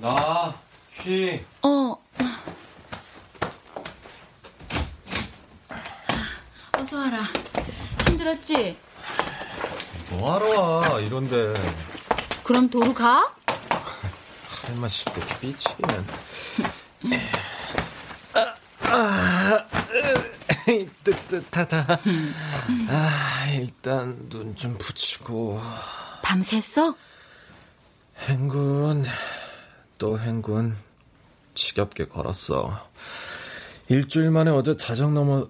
나, 0.04 0.52
휘. 0.92 1.42
어. 1.62 1.96
어서 6.78 6.96
와라. 6.98 7.22
힘들었지? 8.06 8.76
뭐하러 10.10 10.60
와, 10.60 11.00
이런데. 11.00 11.54
그럼 12.42 12.68
도로 12.68 12.92
가? 12.92 13.34
할맛 14.66 14.90
싶게 14.92 15.20
삐치기는. 15.40 16.06
아, 18.34 18.54
아, 18.82 19.66
뜨뜻하다. 21.02 21.86
아, 22.88 23.46
일단 23.54 24.18
눈 24.28 24.54
좀 24.54 24.76
붙이고. 24.76 25.62
밤샜어? 26.22 26.94
행군, 28.28 29.04
또 29.98 30.18
행군. 30.18 30.76
지겹게 31.54 32.06
걸었어. 32.08 32.90
일주일 33.88 34.30
만에 34.30 34.50
어제 34.50 34.76
자정 34.76 35.14
넘어, 35.14 35.48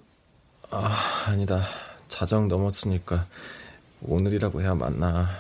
아, 0.71 1.25
아니다. 1.27 1.65
자정 2.09 2.49
넘었으니까 2.49 3.27
오늘이라고 4.03 4.61
해야 4.61 4.75
맞나. 4.75 5.31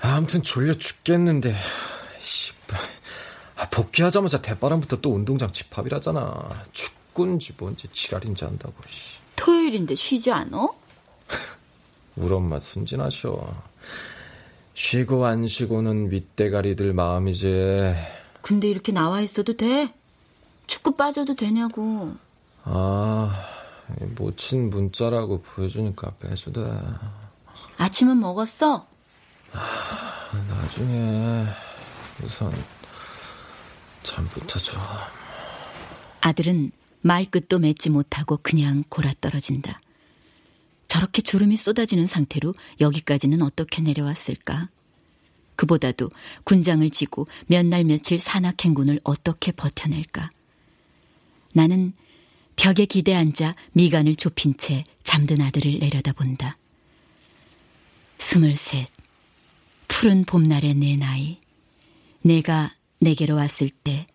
아무튼 0.00 0.42
졸려 0.42 0.74
죽겠는데. 0.74 1.56
씨발. 2.20 2.78
아, 3.56 3.68
복귀하자마자 3.70 4.42
대바람부터 4.42 5.00
또 5.00 5.14
운동장 5.14 5.50
집합이라잖아. 5.52 6.62
축구인지 6.72 7.54
뭔지 7.58 7.88
지랄인지 7.88 8.44
한다고. 8.44 8.74
씨. 8.88 9.18
토요일인데 9.36 9.94
쉬지 9.94 10.30
않어? 10.30 10.74
우리 12.16 12.34
엄마 12.34 12.58
순진하셔. 12.58 13.69
쉬고 14.74 15.26
안 15.26 15.46
쉬고는 15.46 16.10
윗대가리들 16.10 16.92
마음이지. 16.94 17.94
근데 18.42 18.68
이렇게 18.68 18.92
나와 18.92 19.20
있어도 19.20 19.56
돼? 19.56 19.92
축구 20.66 20.96
빠져도 20.96 21.34
되냐고. 21.34 22.14
아, 22.64 23.46
모친 24.16 24.70
문자라고 24.70 25.42
보여주니까 25.42 26.12
돼. 26.52 26.70
아침은 27.76 28.20
먹었어? 28.20 28.86
아, 29.52 30.30
나중에 30.48 31.44
우선 32.22 32.52
잠부터 34.02 34.58
줘. 34.58 34.78
아들은 36.20 36.72
말끝도 37.02 37.58
맺지 37.58 37.90
못하고 37.90 38.38
그냥 38.42 38.84
골아떨어진다. 38.88 39.78
저렇게 40.90 41.22
졸음이 41.22 41.56
쏟아지는 41.56 42.08
상태로 42.08 42.52
여기까지는 42.80 43.42
어떻게 43.42 43.80
내려왔을까? 43.80 44.70
그보다도 45.54 46.10
군장을 46.42 46.90
지고 46.90 47.28
몇 47.46 47.64
날 47.64 47.84
며칠 47.84 48.18
산악 48.18 48.64
행군을 48.64 48.98
어떻게 49.04 49.52
버텨낼까? 49.52 50.30
나는 51.52 51.92
벽에 52.56 52.86
기대 52.86 53.14
앉아 53.14 53.54
미간을 53.70 54.16
좁힌 54.16 54.56
채 54.58 54.82
잠든 55.04 55.40
아들을 55.40 55.78
내려다본다. 55.78 56.58
스물셋, 58.18 58.90
푸른 59.86 60.24
봄날의 60.24 60.74
내 60.74 60.96
나이. 60.96 61.38
내가 62.22 62.74
내게로 62.98 63.36
왔을 63.36 63.68
때, 63.68 64.08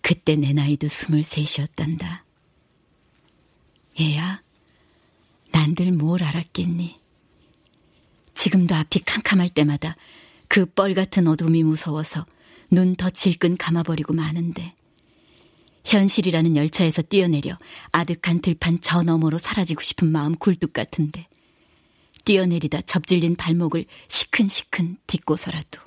그때 0.00 0.36
내 0.36 0.52
나이도 0.52 0.86
스물셋이었단다. 0.86 2.24
얘야, 4.00 4.42
난들 5.62 5.92
뭘 5.92 6.24
알았겠니? 6.24 6.98
지금도 8.34 8.74
앞이 8.74 9.00
캄캄할 9.04 9.48
때마다 9.50 9.94
그 10.48 10.66
뻘 10.66 10.94
같은 10.94 11.28
어둠이 11.28 11.62
무서워서 11.62 12.26
눈 12.70 12.96
더 12.96 13.10
질끈 13.10 13.56
감아버리고 13.56 14.12
마는데 14.12 14.72
현실이라는 15.84 16.56
열차에서 16.56 17.02
뛰어내려 17.02 17.56
아득한 17.92 18.40
들판 18.40 18.80
저 18.80 19.02
너머로 19.02 19.38
사라지고 19.38 19.82
싶은 19.82 20.10
마음 20.10 20.34
굴뚝 20.36 20.72
같은데 20.72 21.28
뛰어내리다 22.24 22.80
접질린 22.82 23.36
발목을 23.36 23.84
시큰시큰 24.08 24.96
딛고서라도 25.06 25.80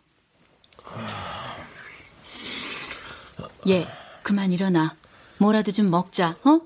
예, 3.68 3.86
그만 4.24 4.52
일어나. 4.54 4.96
뭐라도 5.40 5.72
좀 5.74 5.90
먹자, 5.90 6.38
어? 6.46 6.62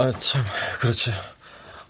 아, 0.00 0.10
참, 0.12 0.42
그렇지. 0.80 1.12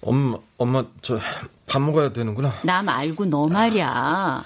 엄마, 0.01 0.37
엄마, 0.59 0.85
저, 1.01 1.21
밥 1.69 1.81
먹어야 1.81 2.13
되는구나. 2.13 2.53
나 2.65 2.83
말고 2.83 3.27
너 3.27 3.47
말이야. 3.47 4.43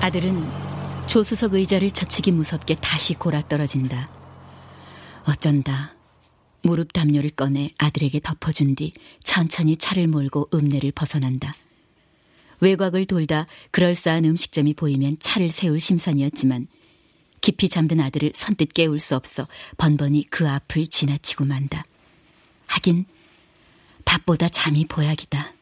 아들은 0.00 1.06
조수석 1.06 1.54
의자를 1.54 1.92
젖히기 1.92 2.32
무섭게 2.32 2.74
다시 2.80 3.14
골아 3.14 3.42
떨어진다. 3.42 4.10
어쩐다. 5.24 6.01
무릎 6.62 6.92
담요를 6.92 7.30
꺼내 7.30 7.70
아들에게 7.78 8.20
덮어준 8.20 8.76
뒤 8.76 8.92
천천히 9.22 9.76
차를 9.76 10.06
몰고 10.06 10.48
읍내를 10.54 10.92
벗어난다. 10.92 11.54
외곽을 12.60 13.06
돌다 13.06 13.46
그럴싸한 13.72 14.24
음식점이 14.24 14.74
보이면 14.74 15.16
차를 15.18 15.50
세울 15.50 15.80
심산이었지만 15.80 16.68
깊이 17.40 17.68
잠든 17.68 17.98
아들을 17.98 18.32
선뜻 18.34 18.72
깨울 18.72 19.00
수 19.00 19.16
없어 19.16 19.48
번번이 19.76 20.26
그 20.30 20.48
앞을 20.48 20.86
지나치고 20.86 21.44
만다. 21.44 21.84
하긴 22.66 23.04
밥보다 24.04 24.48
잠이 24.48 24.86
보약이다. 24.86 25.52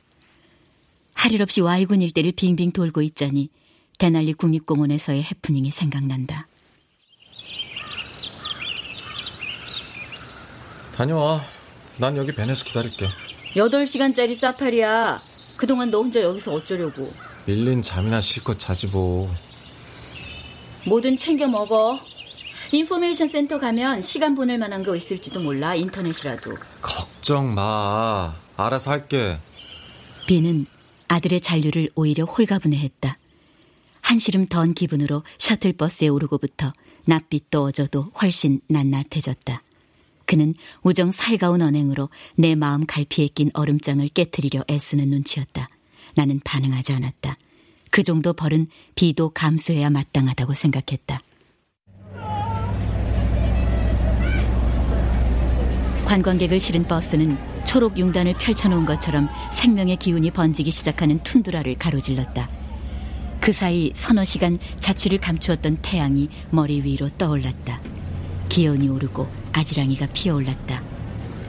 할일 1.14 1.42
없이 1.42 1.62
와이군 1.62 2.02
일대를 2.02 2.32
빙빙 2.32 2.72
돌고 2.72 3.00
있자니 3.02 3.48
대날리 3.98 4.34
국립공원에서의 4.34 5.22
해프닝이 5.22 5.70
생각난다. 5.70 6.48
다녀와. 11.00 11.42
난 11.96 12.14
여기 12.18 12.30
벤에서 12.30 12.62
기다릴게. 12.62 13.08
8시간짜리 13.56 14.36
사파리야. 14.36 15.22
그동안 15.56 15.90
너 15.90 16.02
혼자 16.02 16.20
여기서 16.20 16.52
어쩌려고. 16.52 17.10
밀린 17.46 17.80
잠이나 17.80 18.20
실컷 18.20 18.58
자지 18.58 18.86
뭐. 18.88 19.34
뭐든 20.86 21.16
챙겨 21.16 21.46
먹어. 21.46 21.98
인포메이션 22.72 23.28
센터 23.28 23.58
가면 23.58 24.02
시간 24.02 24.34
보낼 24.34 24.58
만한 24.58 24.82
거 24.82 24.94
있을지도 24.94 25.40
몰라. 25.40 25.74
인터넷이라도. 25.74 26.56
걱정 26.82 27.54
마. 27.54 28.34
알아서 28.58 28.90
할게. 28.90 29.38
비는 30.26 30.66
아들의 31.08 31.40
잔류를 31.40 31.88
오히려 31.94 32.24
홀가분해했다. 32.24 33.16
한시름 34.02 34.48
던 34.48 34.74
기분으로 34.74 35.22
셔틀버스에 35.38 36.08
오르고부터 36.08 36.74
낯빛도 37.06 37.62
어져도 37.64 38.12
훨씬 38.20 38.60
낱낱해졌다. 38.68 39.62
그는 40.30 40.54
우정 40.84 41.10
살가운 41.10 41.60
언행으로 41.60 42.08
내 42.36 42.54
마음 42.54 42.86
갈피에 42.86 43.26
낀 43.26 43.50
얼음장을 43.52 44.06
깨뜨리려 44.10 44.62
애쓰는 44.70 45.08
눈치였다. 45.08 45.66
나는 46.14 46.38
반응하지 46.44 46.92
않았다. 46.92 47.36
그 47.90 48.04
정도 48.04 48.32
벌은 48.32 48.68
비도 48.94 49.30
감수해야 49.30 49.90
마땅하다고 49.90 50.54
생각했다. 50.54 51.20
관광객을 56.04 56.60
실은 56.60 56.84
버스는 56.84 57.36
초록 57.66 57.98
융단을 57.98 58.34
펼쳐놓은 58.34 58.86
것처럼 58.86 59.28
생명의 59.52 59.96
기운이 59.96 60.30
번지기 60.30 60.70
시작하는 60.70 61.18
툰드라를 61.24 61.74
가로질렀다. 61.74 62.48
그 63.40 63.50
사이 63.50 63.90
서너 63.96 64.22
시간 64.22 64.60
자취를 64.78 65.18
감추었던 65.18 65.78
태양이 65.82 66.28
머리 66.50 66.84
위로 66.84 67.08
떠올랐다. 67.18 67.99
기온이 68.50 68.88
오르고 68.88 69.26
아지랑이가 69.52 70.08
피어올랐다. 70.12 70.82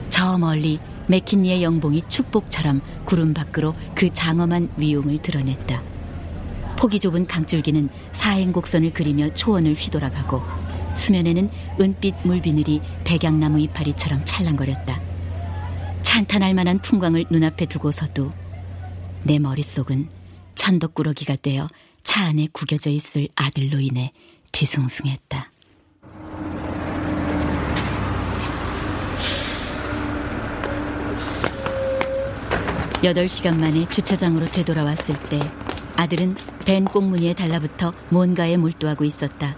저 0.09 0.37
멀리 0.37 0.79
맥킨리의 1.07 1.63
영봉이 1.63 2.03
축복처럼 2.07 2.79
구름 3.03 3.33
밖으로 3.33 3.73
그 3.95 4.13
장엄한 4.13 4.69
위용을 4.77 5.17
드러냈다. 5.17 5.81
폭이 6.77 6.99
좁은 6.99 7.27
강줄기는 7.27 7.89
사행곡선을 8.13 8.93
그리며 8.93 9.33
초원을 9.33 9.73
휘돌아가고 9.73 10.41
수면에는 10.95 11.49
은빛 11.79 12.15
물비늘이 12.23 12.79
백양나무 13.03 13.59
이파리처럼 13.59 14.21
찰랑거렸다. 14.23 15.01
찬탄할 16.03 16.53
만한 16.53 16.79
풍광을 16.79 17.25
눈앞에 17.29 17.65
두고서도 17.65 18.31
내 19.23 19.39
머릿속은 19.39 20.07
천덕꾸러기가 20.55 21.37
되어 21.37 21.67
차 22.03 22.25
안에 22.25 22.47
구겨져 22.51 22.89
있을 22.89 23.27
아들로 23.35 23.79
인해 23.79 24.11
뒤숭숭했다. 24.51 25.49
여덟 33.03 33.27
시간 33.27 33.59
만에 33.59 33.87
주차장으로 33.87 34.45
되돌아왔을 34.45 35.17
때 35.25 35.39
아들은 35.95 36.35
벤 36.65 36.85
꽁무니에 36.85 37.33
달라붙어 37.33 37.93
뭔가에 38.09 38.57
몰두하고 38.57 39.05
있었다. 39.05 39.57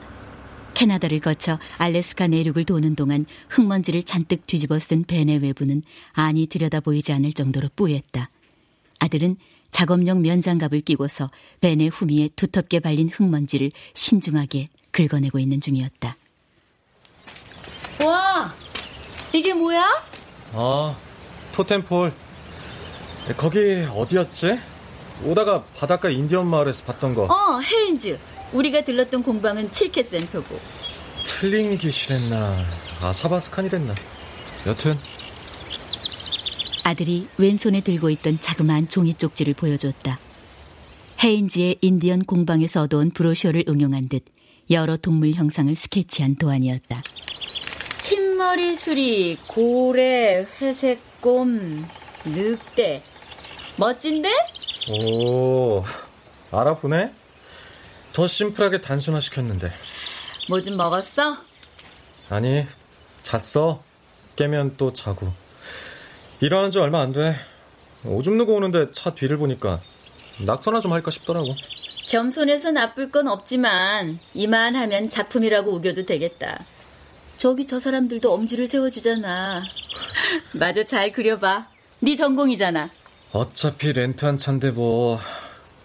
캐나다를 0.73 1.19
거쳐 1.19 1.59
알래스카 1.77 2.27
내륙을 2.27 2.63
도는 2.63 2.95
동안 2.95 3.25
흙먼지를 3.49 4.03
잔뜩 4.03 4.47
뒤집어 4.47 4.79
쓴 4.79 5.03
벤의 5.03 5.39
외부는 5.39 5.83
안이 6.13 6.47
들여다 6.47 6.79
보이지 6.79 7.11
않을 7.11 7.33
정도로 7.33 7.67
뿌였다. 7.75 8.29
아들은 8.99 9.35
작업용 9.71 10.21
면장갑을 10.21 10.79
끼고서 10.81 11.29
벤의 11.59 11.89
후미에 11.89 12.29
두텁게 12.37 12.79
발린 12.79 13.09
흙먼지를 13.09 13.71
신중하게 13.93 14.69
긁어내고 14.91 15.39
있는 15.39 15.59
중이었다. 15.59 16.15
와, 18.05 18.53
이게 19.33 19.53
뭐야? 19.53 19.85
아, 20.53 20.95
토템폴. 21.51 22.13
거기 23.38 23.86
어디였지? 23.89 24.59
오다가 25.26 25.63
바닷가 25.78 26.09
인디언 26.09 26.45
마을에서 26.47 26.84
봤던 26.84 27.15
거. 27.15 27.24
어, 27.24 27.59
헤인즈. 27.59 28.19
우리가 28.51 28.82
들렀던 28.84 29.24
공방은 29.24 29.71
칠캣 29.71 30.05
센터고. 30.07 30.59
틀린 31.26 31.78
기실했나 31.78 32.57
아 33.01 33.13
사바스칸이랬나. 33.13 33.95
여튼 34.67 34.97
아들이 36.84 37.28
왼손에 37.38 37.82
들고 37.82 38.09
있던 38.11 38.39
자그마한 38.39 38.89
종이 38.89 39.13
쪽지를 39.13 39.53
보여줬다. 39.53 40.19
헤인지의 41.24 41.78
인디언 41.82 42.26
공방에서 42.26 42.82
얻어온 42.82 43.11
브로셔를 43.11 43.63
응용한 43.67 44.09
듯 44.09 44.26
여러 44.69 44.97
동물 44.97 45.32
형상을 45.32 45.74
스케치한 45.76 46.36
도안이었다. 46.36 47.01
흰머리 48.03 48.76
수리, 48.76 49.38
고래, 49.47 50.45
회색 50.61 50.99
곰, 51.21 51.86
늑대. 52.26 53.01
멋진데? 53.78 54.30
오, 54.89 55.84
알아보네? 56.51 57.13
더 58.13 58.28
심플하게 58.28 58.82
단순화시켰는데. 58.82 59.69
뭐 60.49 60.61
좀 60.61 60.78
먹었어? 60.78 61.38
아니, 62.30 62.65
잤어. 63.24 63.82
깨면 64.36 64.76
또 64.78 64.91
자고. 64.93 65.32
일어난 66.41 66.71
지 66.71 66.78
얼마 66.80 67.01
안 67.01 67.11
돼. 67.13 67.36
오줌 68.03 68.38
누고 68.38 68.55
오는데 68.55 68.91
차 68.91 69.11
뒤를 69.15 69.38
보니까 69.38 69.80
낙서나 70.39 70.80
좀 70.82 70.91
할까 70.91 71.09
싶더라고. 71.11 71.47
겸손해서 72.07 72.71
나쁠 72.71 73.11
건 73.11 73.28
없지만 73.30 74.19
이만하면 74.34 75.07
작품이라고 75.09 75.71
우겨도 75.71 76.05
되겠다. 76.05 76.59
저기 77.38 77.65
저 77.65 77.80
사람들도 77.80 78.32
엄지를 78.34 78.67
세워주잖아. 78.67 79.63
마저 80.53 80.84
잘 80.84 81.11
그려봐. 81.11 81.67
네 81.99 82.15
전공이잖아. 82.15 82.89
어차피 83.34 83.91
렌트한 83.93 84.38
차인데 84.38 84.71
뭐. 84.71 85.19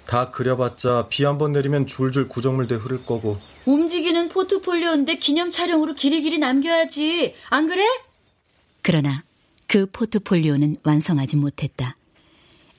다 0.06 0.30
그려봤자 0.30 1.08
비 1.10 1.24
한 1.24 1.36
번 1.36 1.52
내리면 1.52 1.86
줄줄 1.86 2.28
구정물대 2.28 2.76
흐를 2.76 3.04
거고. 3.04 3.38
움직이는 3.66 4.28
포트폴리오인데 4.30 5.16
기념 5.16 5.50
촬영으로 5.50 5.94
길이길이 5.94 6.38
남겨야지. 6.38 7.34
안 7.50 7.66
그래? 7.66 7.84
그러나 8.80 9.22
그 9.66 9.84
포트폴리오는 9.92 10.78
완성하지 10.82 11.36
못했다. 11.36 11.94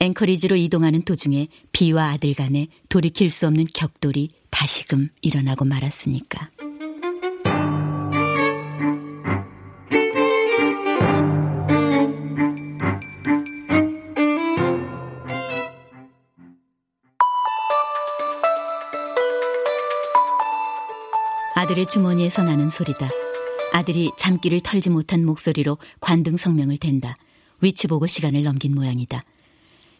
앵커리지로 0.00 0.56
이동하는 0.56 1.02
도중에 1.02 1.46
비와 1.70 2.10
아들 2.12 2.34
간에 2.34 2.66
돌이킬 2.88 3.30
수 3.30 3.46
없는 3.46 3.66
격돌이 3.74 4.30
다시금 4.50 5.08
일어나고 5.22 5.64
말았으니까. 5.66 6.48
아들의 21.70 21.86
주머니에서 21.86 22.42
나는 22.42 22.68
소리다. 22.68 23.08
아들이 23.72 24.10
잠기를 24.16 24.58
털지 24.58 24.90
못한 24.90 25.24
목소리로 25.24 25.78
관등 26.00 26.36
성명을 26.36 26.78
댄다. 26.78 27.14
위치 27.60 27.86
보고 27.86 28.08
시간을 28.08 28.42
넘긴 28.42 28.74
모양이다. 28.74 29.22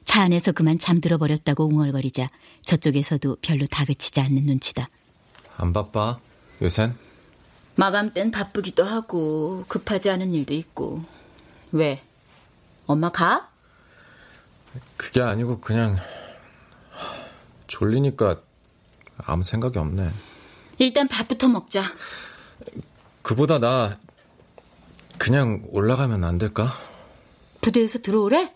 차 0.04 0.22
안에서 0.22 0.50
그만 0.50 0.80
잠들어 0.80 1.16
버렸다고 1.16 1.68
웅얼거리자 1.68 2.28
저쪽에서도 2.64 3.36
별로 3.40 3.68
다그치지 3.68 4.20
않는 4.20 4.46
눈치다. 4.46 4.88
안 5.58 5.72
바빠? 5.72 6.18
요샌? 6.60 6.96
마감 7.76 8.14
땐 8.14 8.32
바쁘기도 8.32 8.82
하고 8.82 9.64
급하지 9.68 10.10
않은 10.10 10.34
일도 10.34 10.52
있고. 10.54 11.04
왜? 11.70 12.02
엄마 12.86 13.10
가? 13.10 13.48
그게 14.96 15.20
아니고 15.22 15.60
그냥 15.60 15.98
졸리니까 17.68 18.40
아무 19.18 19.44
생각이 19.44 19.78
없네. 19.78 20.12
일단 20.80 21.06
밥부터 21.08 21.46
먹자. 21.46 21.84
그보다 23.20 23.58
나 23.58 23.98
그냥 25.18 25.62
올라가면 25.68 26.24
안 26.24 26.38
될까? 26.38 26.72
부대에서 27.60 27.98
들어오래? 27.98 28.50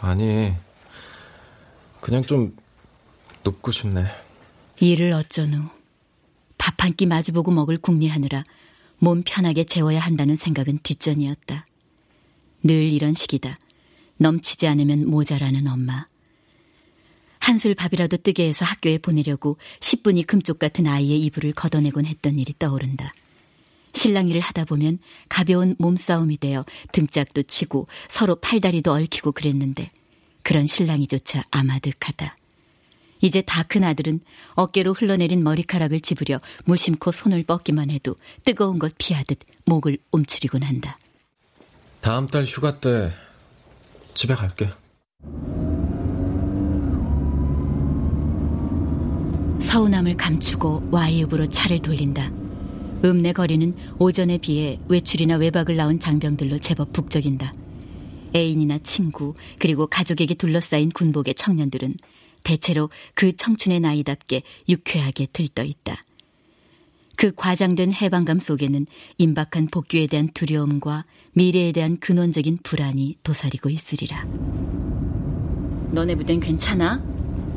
아니, 0.00 0.54
그냥 2.00 2.22
좀 2.22 2.56
눕고 3.44 3.72
싶네. 3.72 4.06
일을 4.80 5.12
어쩌노. 5.12 5.68
밥한 6.56 6.94
끼 6.96 7.04
마주보고 7.04 7.50
먹을 7.50 7.76
궁리하느라 7.76 8.44
몸 8.98 9.22
편하게 9.22 9.64
재워야 9.64 10.00
한다는 10.00 10.34
생각은 10.34 10.78
뒷전이었다. 10.82 11.66
늘 12.62 12.90
이런 12.90 13.12
식이다. 13.12 13.58
넘치지 14.16 14.66
않으면 14.66 15.10
모자라는 15.10 15.66
엄마. 15.66 16.06
한술 17.42 17.74
밥이라도 17.74 18.18
뜨게 18.18 18.46
해서 18.46 18.64
학교에 18.64 18.98
보내려고 18.98 19.58
10분이 19.80 20.26
금쪽 20.28 20.60
같은 20.60 20.86
아이의 20.86 21.20
이불을 21.24 21.52
걷어내곤 21.52 22.06
했던 22.06 22.38
일이 22.38 22.54
떠오른다. 22.56 23.12
실랑이를 23.94 24.40
하다 24.40 24.64
보면 24.64 24.98
가벼운 25.28 25.74
몸싸움이 25.78 26.38
되어 26.38 26.64
등짝도 26.92 27.42
치고 27.42 27.88
서로 28.08 28.36
팔다리도 28.36 28.92
얽히고 28.92 29.32
그랬는데 29.32 29.90
그런 30.44 30.66
실랑이조차 30.66 31.42
아마득하다. 31.50 32.36
이제 33.20 33.42
다 33.42 33.64
큰 33.64 33.82
아들은 33.84 34.20
어깨로 34.54 34.92
흘러내린 34.92 35.42
머리카락을 35.42 36.00
집으려 36.00 36.38
무심코 36.64 37.10
손을 37.10 37.42
뻗기만 37.42 37.90
해도 37.90 38.16
뜨거운 38.44 38.78
것 38.78 38.94
피하듯 38.98 39.40
목을 39.64 39.98
움츠리곤 40.12 40.62
한다. 40.62 40.96
다음 42.00 42.28
달 42.28 42.44
휴가 42.44 42.78
때 42.78 43.12
집에 44.14 44.34
갈게. 44.34 44.70
서운함을 49.62 50.16
감추고 50.16 50.88
와이읍으로 50.90 51.46
차를 51.46 51.78
돌린다. 51.78 52.30
읍내 53.04 53.32
거리는 53.32 53.74
오전에 53.98 54.38
비해 54.38 54.78
외출이나 54.88 55.36
외박을 55.36 55.76
나온 55.76 55.98
장병들로 55.98 56.58
제법 56.58 56.92
북적인다. 56.92 57.52
애인이나 58.34 58.78
친구 58.82 59.34
그리고 59.58 59.86
가족에게 59.86 60.34
둘러싸인 60.34 60.90
군복의 60.90 61.34
청년들은 61.34 61.94
대체로 62.42 62.90
그 63.14 63.34
청춘의 63.36 63.80
나이답게 63.80 64.42
유쾌하게 64.68 65.28
들떠 65.32 65.64
있다. 65.64 66.04
그 67.16 67.32
과장된 67.34 67.92
해방감 67.92 68.40
속에는 68.40 68.86
임박한 69.18 69.68
복귀에 69.70 70.06
대한 70.08 70.28
두려움과 70.34 71.04
미래에 71.34 71.72
대한 71.72 71.98
근원적인 71.98 72.58
불안이 72.62 73.18
도사리고 73.22 73.68
있으리라. 73.68 74.24
너네 75.92 76.16
부대는 76.16 76.40
괜찮아? 76.40 76.96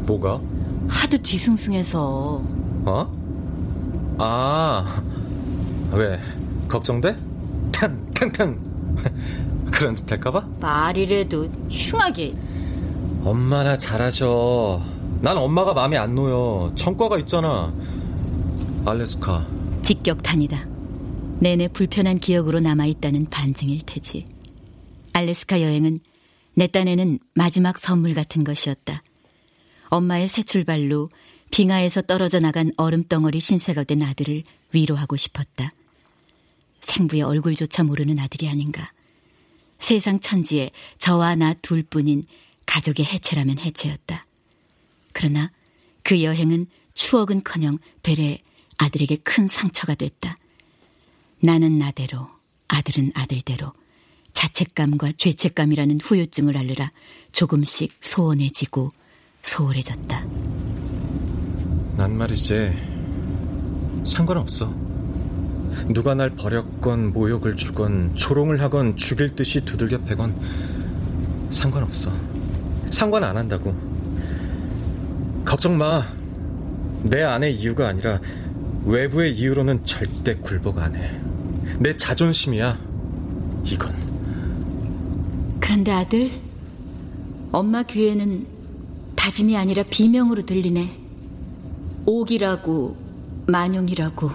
뭐가? 0.06 0.40
하도 0.88 1.18
뒤숭숭해서. 1.18 2.42
어? 2.86 4.16
아, 4.20 5.04
왜? 5.92 6.20
걱정돼? 6.68 7.16
탕, 7.72 8.12
탕, 8.14 8.32
탕. 8.32 8.60
그런 9.72 9.96
짓 9.96 10.10
할까봐? 10.10 10.48
말이라도 10.60 11.50
흉하게. 11.70 12.34
엄마나 13.24 13.78
잘하셔. 13.78 14.82
난 15.22 15.38
엄마가 15.38 15.74
마음에 15.74 15.98
안 15.98 16.16
놓여. 16.16 16.72
청과가 16.76 17.18
있잖아. 17.20 17.74
알래스카. 18.86 19.46
직격탄이다. 19.82 20.68
내내 21.40 21.68
불편한 21.68 22.20
기억으로 22.20 22.60
남아있다는 22.60 23.28
반증일 23.30 23.82
테지. 23.86 24.26
알래스카 25.14 25.62
여행은 25.62 26.00
내 26.54 26.68
딴에는 26.68 27.20
마지막 27.34 27.80
선물 27.80 28.14
같은 28.14 28.44
것이었다. 28.44 29.02
엄마의 29.90 30.28
새 30.28 30.44
출발로 30.44 31.10
빙하에서 31.52 32.02
떨어져 32.02 32.40
나간 32.40 32.72
얼음덩어리 32.78 33.40
신세가 33.40 33.84
된 33.84 34.02
아들을 34.02 34.44
위로하고 34.72 35.16
싶었다. 35.16 35.72
생부의 36.82 37.22
얼굴조차 37.24 37.84
모르는 37.84 38.20
아들이 38.20 38.48
아닌가. 38.50 38.92
세상 39.80 40.20
천지에 40.20 40.72
저와 40.98 41.36
나 41.36 41.54
둘뿐인 41.54 42.24
가족의 42.66 43.06
해체라면 43.06 43.60
해체였다. 43.60 44.26
그러나 45.14 45.52
그 46.04 46.24
여행은 46.24 46.68
추억은커녕 46.94 47.80
되레 48.02 48.40
아들에게 48.78 49.18
큰 49.18 49.48
상처가 49.48 49.96
됐다. 49.96 50.38
나는 51.40 51.78
나대로, 51.78 52.28
아들은 52.68 53.12
아들대로 53.14 53.72
자책감과 54.34 55.14
죄책감이라는 55.14 56.02
후유증을 56.02 56.58
앓느라 56.58 56.92
조금씩 57.32 57.94
소원해지고 58.02 58.90
소홀해졌다. 59.46 60.26
난 61.98 62.18
말이지 62.18 62.74
상관없어. 64.04 64.74
누가 65.88 66.16
날 66.16 66.32
버렸건 66.32 67.14
모욕을 67.14 67.56
주건 67.56 68.16
조롱을 68.16 68.60
하건 68.62 68.96
죽일 68.96 69.36
듯이 69.36 69.62
두들겨 69.62 70.00
패건 70.00 70.36
상관없어. 71.52 72.12
상관 72.90 73.24
안 73.24 73.38
한다고. 73.38 73.74
걱정 75.46 75.78
마. 75.78 76.06
내 77.04 77.22
안의 77.22 77.56
이유가 77.56 77.88
아니라 77.88 78.20
외부의 78.84 79.38
이유로는 79.38 79.84
절대 79.84 80.36
굴복 80.36 80.80
안 80.80 80.96
해. 80.96 81.22
내 81.80 81.96
자존심이야. 81.96 82.78
이건. 83.64 83.94
그런데 85.60 85.92
아들, 85.92 86.32
엄마 87.52 87.84
귀에는 87.84 88.55
다짐이 89.26 89.58
아니라 89.58 89.82
비명으로 89.82 90.44
들리네. 90.44 91.00
옥이라고, 92.06 92.96
만용이라고. 93.48 94.30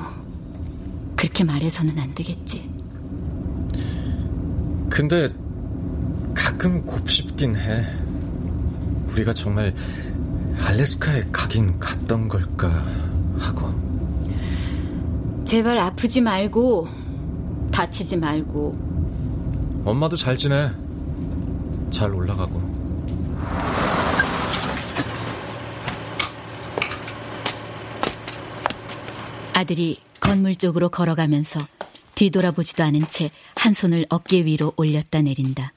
그렇게 1.14 1.44
말해서는 1.44 1.96
안 1.96 2.12
되겠지. 2.12 2.68
근데 4.88 5.32
가끔 6.34 6.84
곱씹긴 6.84 7.54
해. 7.54 7.86
우리가 9.12 9.32
정말 9.32 9.72
알래스카에 10.58 11.26
가긴 11.30 11.78
갔던 11.78 12.26
걸까 12.26 12.68
하고. 13.38 13.72
제발 15.44 15.78
아프지 15.78 16.20
말고, 16.20 16.88
다치지 17.70 18.16
말고. 18.16 18.74
엄마도 19.84 20.16
잘 20.16 20.36
지내. 20.36 20.72
잘 21.90 22.12
올라가고. 22.12 22.60
아들이 29.60 29.98
건물 30.20 30.56
쪽으로 30.56 30.88
걸어가면서 30.88 31.60
뒤돌아보지도 32.14 32.82
않은 32.82 33.02
채 33.10 33.30
한 33.56 33.74
손을 33.74 34.06
어깨 34.08 34.46
위로 34.46 34.72
올렸다 34.78 35.20
내린다. 35.20 35.74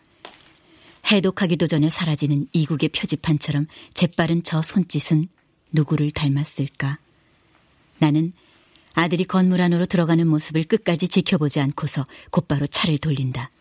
해독하기도 1.12 1.68
전에 1.68 1.90
사라지는 1.90 2.48
이국의 2.54 2.90
표지판처럼 2.90 3.68
재빠른 3.94 4.42
저 4.42 4.62
손짓은 4.62 5.28
누구를 5.74 6.12
닮았을까? 6.12 6.98
나는 8.00 8.32
아들이 8.94 9.26
건물 9.26 9.62
안으로 9.62 9.86
들어가는 9.86 10.26
모습을 10.26 10.64
끝까지 10.64 11.10
지켜보지 11.10 11.60
않고서 11.60 12.06
곧바로 12.32 12.68
차를 12.68 13.00
돌린다. 13.00 13.52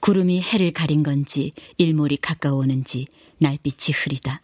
구름이 0.00 0.42
해를 0.42 0.70
가린 0.70 1.02
건지 1.02 1.52
일몰이 1.78 2.18
가까워오는지 2.18 3.06
날빛이 3.38 3.94
흐리다. 3.96 4.42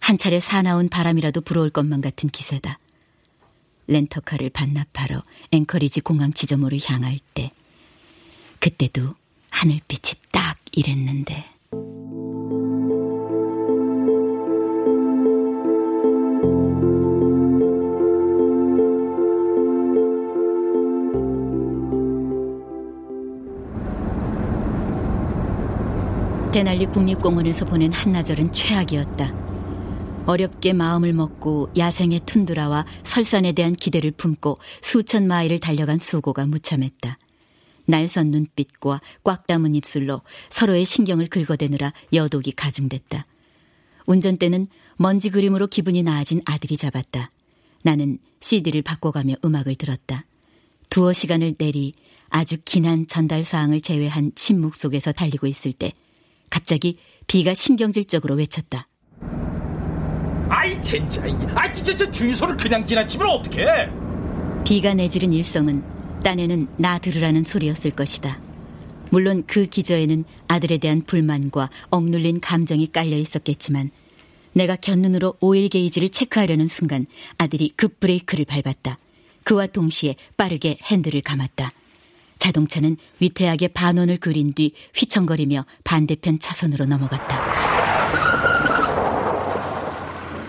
한 0.00 0.16
차례 0.16 0.40
사나운 0.40 0.88
바람이라도 0.88 1.42
불어올 1.42 1.68
것만 1.68 2.00
같은 2.00 2.30
기세다. 2.30 2.78
렌터카를 3.86 4.50
반납하러 4.50 5.22
앵커리지 5.50 6.00
공항 6.00 6.32
지점으로 6.32 6.76
향할 6.84 7.18
때 7.34 7.50
그때도 8.60 9.14
하늘빛이 9.50 10.20
딱 10.32 10.58
이랬는데 10.72 11.44
대날리 26.54 26.86
국립공원에서 26.86 27.64
보낸 27.64 27.92
한나절은 27.92 28.52
최악이었다. 28.52 29.43
어렵게 30.26 30.72
마음을 30.72 31.12
먹고 31.12 31.70
야생의 31.76 32.20
툰드라와 32.20 32.86
설산에 33.02 33.52
대한 33.52 33.74
기대를 33.74 34.12
품고 34.12 34.56
수천 34.80 35.26
마일을 35.26 35.58
달려간 35.60 35.98
수고가 35.98 36.46
무참했다. 36.46 37.18
날선 37.86 38.30
눈빛과 38.30 39.00
꽉 39.22 39.46
담은 39.46 39.74
입술로 39.74 40.22
서로의 40.48 40.86
신경을 40.86 41.28
긁어대느라 41.28 41.92
여독이 42.12 42.52
가중됐다. 42.52 43.26
운전대는 44.06 44.66
먼지 44.96 45.28
그림으로 45.28 45.66
기분이 45.66 46.02
나아진 46.02 46.40
아들이 46.46 46.76
잡았다. 46.76 47.30
나는 47.82 48.18
CD를 48.40 48.82
바꿔가며 48.82 49.34
음악을 49.44 49.74
들었다. 49.74 50.24
두어 50.88 51.12
시간을 51.12 51.54
내리 51.58 51.92
아주 52.30 52.56
긴한 52.64 53.06
전달 53.06 53.44
사항을 53.44 53.80
제외한 53.82 54.32
침묵 54.34 54.76
속에서 54.76 55.12
달리고 55.12 55.46
있을 55.46 55.72
때 55.72 55.92
갑자기 56.48 56.98
비가 57.26 57.52
신경질적으로 57.52 58.36
외쳤다. 58.36 58.88
아이 60.48 60.80
진짜, 60.82 61.22
아이 61.54 61.72
진짜 61.72 62.10
주유소를 62.10 62.56
그냥 62.56 62.84
지나치면 62.84 63.28
어떡해? 63.28 63.88
비가 64.64 64.94
내지른 64.94 65.32
일성은 65.32 65.82
딴에는 66.22 66.68
나 66.78 66.98
들으라는 66.98 67.44
소리였을 67.44 67.90
것이다. 67.90 68.40
물론 69.10 69.44
그 69.46 69.66
기저에는 69.66 70.24
아들에 70.48 70.78
대한 70.78 71.02
불만과 71.02 71.70
억눌린 71.90 72.40
감정이 72.40 72.90
깔려 72.90 73.16
있었겠지만 73.16 73.90
내가 74.52 74.76
곁눈으로 74.76 75.36
오일 75.40 75.68
게이지를 75.68 76.08
체크하려는 76.08 76.66
순간 76.66 77.06
아들이 77.38 77.72
급 77.76 78.00
브레이크를 78.00 78.44
밟았다. 78.44 78.98
그와 79.42 79.66
동시에 79.66 80.16
빠르게 80.36 80.78
핸들을 80.82 81.20
감았다. 81.20 81.72
자동차는 82.38 82.96
위태하게 83.20 83.68
반원을 83.68 84.18
그린 84.18 84.52
뒤 84.52 84.72
휘청거리며 84.94 85.64
반대편 85.84 86.38
차선으로 86.38 86.86
넘어갔다. 86.86 87.53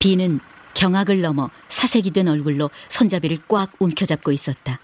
비는 0.06 0.40
경악을 0.76 1.22
넘어 1.22 1.50
사색이 1.68 2.12
된 2.12 2.28
얼굴로 2.28 2.70
손잡이를 2.90 3.40
꽉 3.48 3.72
움켜잡고 3.80 4.32
있었다. 4.32 4.80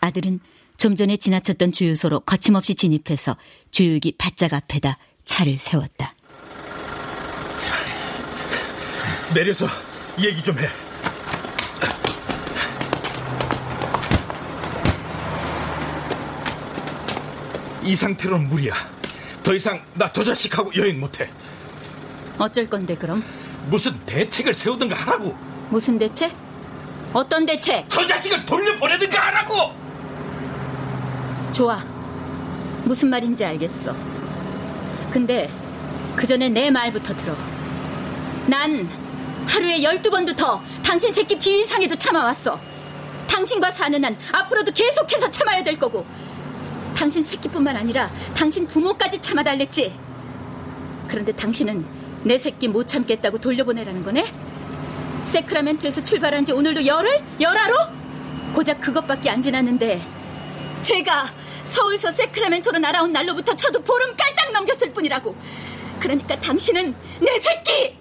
아들은 0.00 0.38
좀 0.76 0.94
전에 0.94 1.16
지나쳤던 1.16 1.72
주유소로 1.72 2.20
거침없이 2.20 2.76
진입해서 2.76 3.36
주유기 3.72 4.14
바짝 4.16 4.54
앞에다 4.54 4.96
차를 5.24 5.56
세웠다. 5.58 6.14
내려서 9.34 9.66
얘기 10.22 10.40
좀 10.40 10.56
해. 10.60 10.68
이 17.82 17.96
상태로는 17.96 18.48
무리야. 18.48 18.74
더 19.42 19.54
이상 19.54 19.82
나 19.94 20.10
저 20.12 20.22
자식하고 20.22 20.70
여행 20.76 21.00
못해. 21.00 21.28
어쩔 22.38 22.68
건데 22.68 22.94
그럼? 22.94 23.22
무슨 23.70 23.96
대책을 24.04 24.52
세우든가 24.52 24.96
하라고. 24.96 25.34
무슨 25.70 25.96
대책? 25.96 26.34
어떤 27.12 27.46
대책? 27.46 27.84
저 27.88 28.04
자식을 28.04 28.44
돌려보내든가 28.44 29.26
하라고. 29.28 29.72
좋아. 31.52 31.78
무슨 32.84 33.10
말인지 33.10 33.44
알겠어. 33.44 33.94
근데 35.12 35.48
그 36.16 36.26
전에 36.26 36.48
내 36.48 36.68
말부터 36.70 37.14
들어. 37.16 37.36
난 38.46 38.88
하루에 39.46 39.82
열두 39.82 40.10
번도 40.10 40.34
더 40.34 40.60
당신 40.82 41.12
새끼 41.12 41.38
비위상에도 41.38 41.94
참아왔어. 41.94 42.60
당신과 43.28 43.70
사는 43.70 44.04
한 44.04 44.18
앞으로도 44.32 44.72
계속해서 44.72 45.30
참아야 45.30 45.62
될 45.62 45.78
거고 45.78 46.04
당신 46.96 47.24
새끼뿐만 47.24 47.76
아니라 47.76 48.10
당신 48.34 48.66
부모까지 48.66 49.20
참아달랬지. 49.20 49.94
그런데 51.06 51.30
당신은 51.32 51.99
내 52.22 52.38
새끼 52.38 52.68
못 52.68 52.86
참겠다고 52.86 53.38
돌려보내라는 53.38 54.04
거네? 54.04 54.32
세크라멘트에서 55.24 56.02
출발한 56.04 56.44
지 56.44 56.52
오늘도 56.52 56.86
열흘? 56.86 57.22
열하루? 57.40 57.74
고작 58.54 58.80
그것밖에 58.80 59.30
안 59.30 59.40
지났는데 59.40 60.02
제가 60.82 61.26
서울서 61.64 62.10
세크라멘토로 62.10 62.78
날아온 62.78 63.12
날로부터 63.12 63.54
저도 63.54 63.82
보름 63.82 64.14
깔딱 64.16 64.52
넘겼을 64.52 64.92
뿐이라고. 64.92 65.36
그러니까 66.00 66.38
당신은 66.40 66.94
내 67.20 67.38
새끼! 67.38 67.96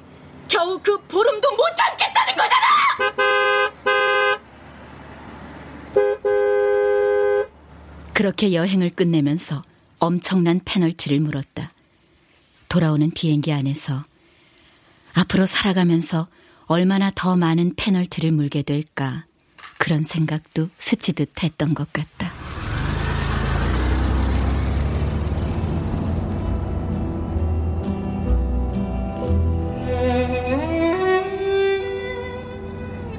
겨우 0.47 0.80
그 0.82 0.97
보름도 1.03 1.51
못 1.51 1.63
참겠다는 1.76 2.36
거잖아! 2.36 2.70
그렇게 8.13 8.53
여행을 8.53 8.89
끝내면서 8.89 9.61
엄청난 9.99 10.59
페널티를 10.65 11.20
물었다. 11.20 11.72
돌아오는 12.67 13.11
비행기 13.11 13.53
안에서 13.53 14.03
앞으로 15.14 15.45
살아가면서 15.45 16.28
얼마나 16.66 17.12
더 17.14 17.36
많은 17.36 17.74
페널티를 17.76 18.32
물게 18.32 18.62
될까 18.62 19.26
그런 19.78 20.03
생각도 20.03 20.70
스치듯 20.78 21.43
했던 21.43 21.74
것 21.74 21.91
같다. 21.93 22.32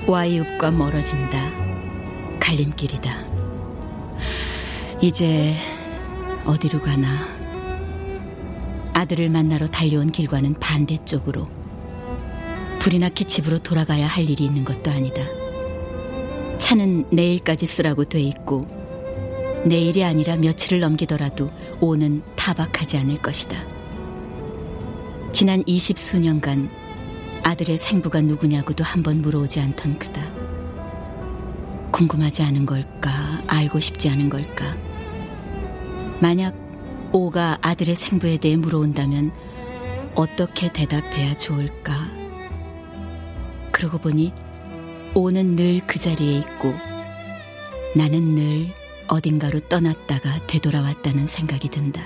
와이읍과 0.07 0.72
멀어진다. 0.72 1.38
갈림길이다. 2.41 3.12
이제 5.01 5.55
어디로 6.45 6.82
가나? 6.82 7.07
아들을 8.93 9.30
만나러 9.30 9.68
달려온 9.68 10.11
길과는 10.11 10.55
반대쪽으로. 10.55 11.60
불이 12.81 12.99
나게 12.99 13.24
집으로 13.24 13.59
돌아가야 13.59 14.07
할 14.07 14.28
일이 14.28 14.45
있는 14.45 14.64
것도 14.64 14.91
아니다. 14.91 15.22
차는 16.59 17.07
내일까지 17.11 17.66
쓰라고 17.66 18.05
돼 18.05 18.20
있고, 18.20 18.66
내일이 19.64 20.03
아니라 20.03 20.37
며칠을 20.37 20.81
넘기더라도 20.81 21.49
오는 21.81 22.22
타박하지 22.37 22.97
않을 22.99 23.20
것이다. 23.20 23.57
지난 25.33 25.62
20 25.66 25.99
수년간 25.99 26.70
아들의 27.43 27.78
생부가 27.78 28.20
누구냐고도 28.22 28.83
한 28.85 29.03
번 29.03 29.20
물어오지 29.22 29.61
않던 29.61 29.99
그다. 29.99 30.22
궁금하지 31.93 32.43
않은 32.43 32.66
걸까? 32.66 33.11
알고 33.47 33.81
싶지 33.81 34.09
않은 34.09 34.28
걸까? 34.31 34.74
만약 36.20 36.55
오가 37.12 37.59
아들의 37.61 37.95
생부에 37.97 38.37
대해 38.39 38.57
물어온다면 38.57 39.33
어떻게 40.14 40.72
대답해야 40.72 41.37
좋을까? 41.37 42.20
그러고 43.81 43.97
보니 43.97 44.31
오는 45.14 45.57
늘 45.57 45.81
그 45.87 45.99
자리에 45.99 46.37
있고 46.41 46.74
나는 47.97 48.35
늘 48.35 48.74
어딘가로 49.09 49.61
떠났다가 49.70 50.39
되돌아왔다는 50.43 51.26
생각이 51.26 51.70
든다. 51.70 52.03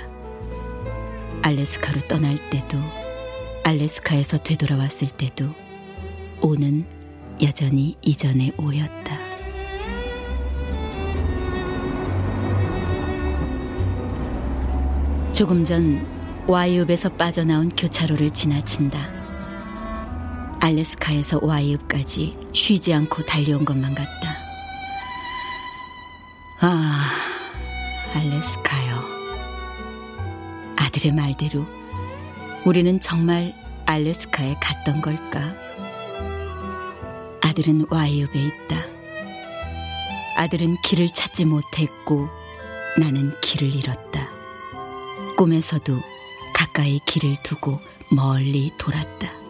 알래스카로 1.42 2.02
떠날 2.06 2.36
때도 2.48 2.78
알래스카에서 3.64 4.38
되돌아왔을 4.38 5.08
때도 5.08 5.48
오는 6.40 6.84
여전히 7.42 7.96
이전의 8.02 8.52
오였다. 8.56 9.18
조금 15.32 15.64
전 15.64 16.06
와이읍에서 16.46 17.08
빠져나온 17.14 17.68
교차로를 17.70 18.30
지나친다. 18.30 19.13
알래스카에서 20.64 21.40
와이읍까지 21.42 22.38
쉬지 22.54 22.94
않고 22.94 23.26
달려온 23.26 23.66
것만 23.66 23.94
같다. 23.94 24.38
아, 26.58 27.04
알래스카요. 28.14 29.04
아들의 30.76 31.12
말대로 31.12 31.66
우리는 32.64 32.98
정말 32.98 33.54
알래스카에 33.84 34.56
갔던 34.58 35.02
걸까? 35.02 35.54
아들은 37.42 37.84
와이읍에 37.90 38.40
있다. 38.40 38.76
아들은 40.38 40.78
길을 40.82 41.10
찾지 41.10 41.44
못했고 41.44 42.30
나는 42.98 43.38
길을 43.42 43.74
잃었다. 43.74 44.30
꿈에서도 45.36 46.00
가까이 46.54 47.00
길을 47.04 47.36
두고 47.42 47.78
멀리 48.10 48.72
돌았다. 48.78 49.43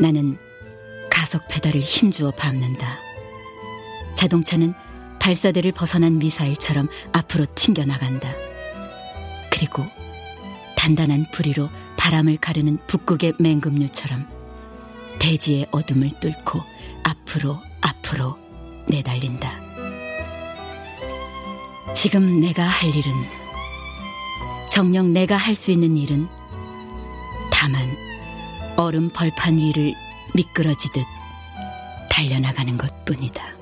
나는 0.00 0.38
가속 1.10 1.42
페달을 1.48 1.80
힘주어 1.80 2.30
밟는다. 2.32 2.98
자동차는 4.14 4.74
발사대를 5.18 5.72
벗어난 5.72 6.18
미사일처럼 6.18 6.88
앞으로 7.12 7.46
튕겨나간다. 7.54 8.28
그리고 9.50 9.84
단단한 10.76 11.26
부리로 11.32 11.68
바람을 11.96 12.36
가르는 12.36 12.78
북극의 12.86 13.34
맹금류처럼 13.38 14.26
대지의 15.18 15.66
어둠을 15.72 16.12
뚫고 16.20 16.62
앞으로 17.02 17.60
앞으로 17.80 18.36
내달린다. 18.88 19.50
지금 21.94 22.40
내가 22.40 22.62
할 22.62 22.94
일은 22.94 23.12
정녕 24.70 25.12
내가 25.12 25.36
할 25.36 25.56
수 25.56 25.72
있는 25.72 25.96
일은 25.96 26.28
다만 27.50 27.82
얼음 28.78 29.10
벌판 29.10 29.58
위를 29.58 29.92
미끄러지듯 30.34 31.04
달려나가는 32.08 32.78
것 32.78 33.04
뿐이다. 33.04 33.57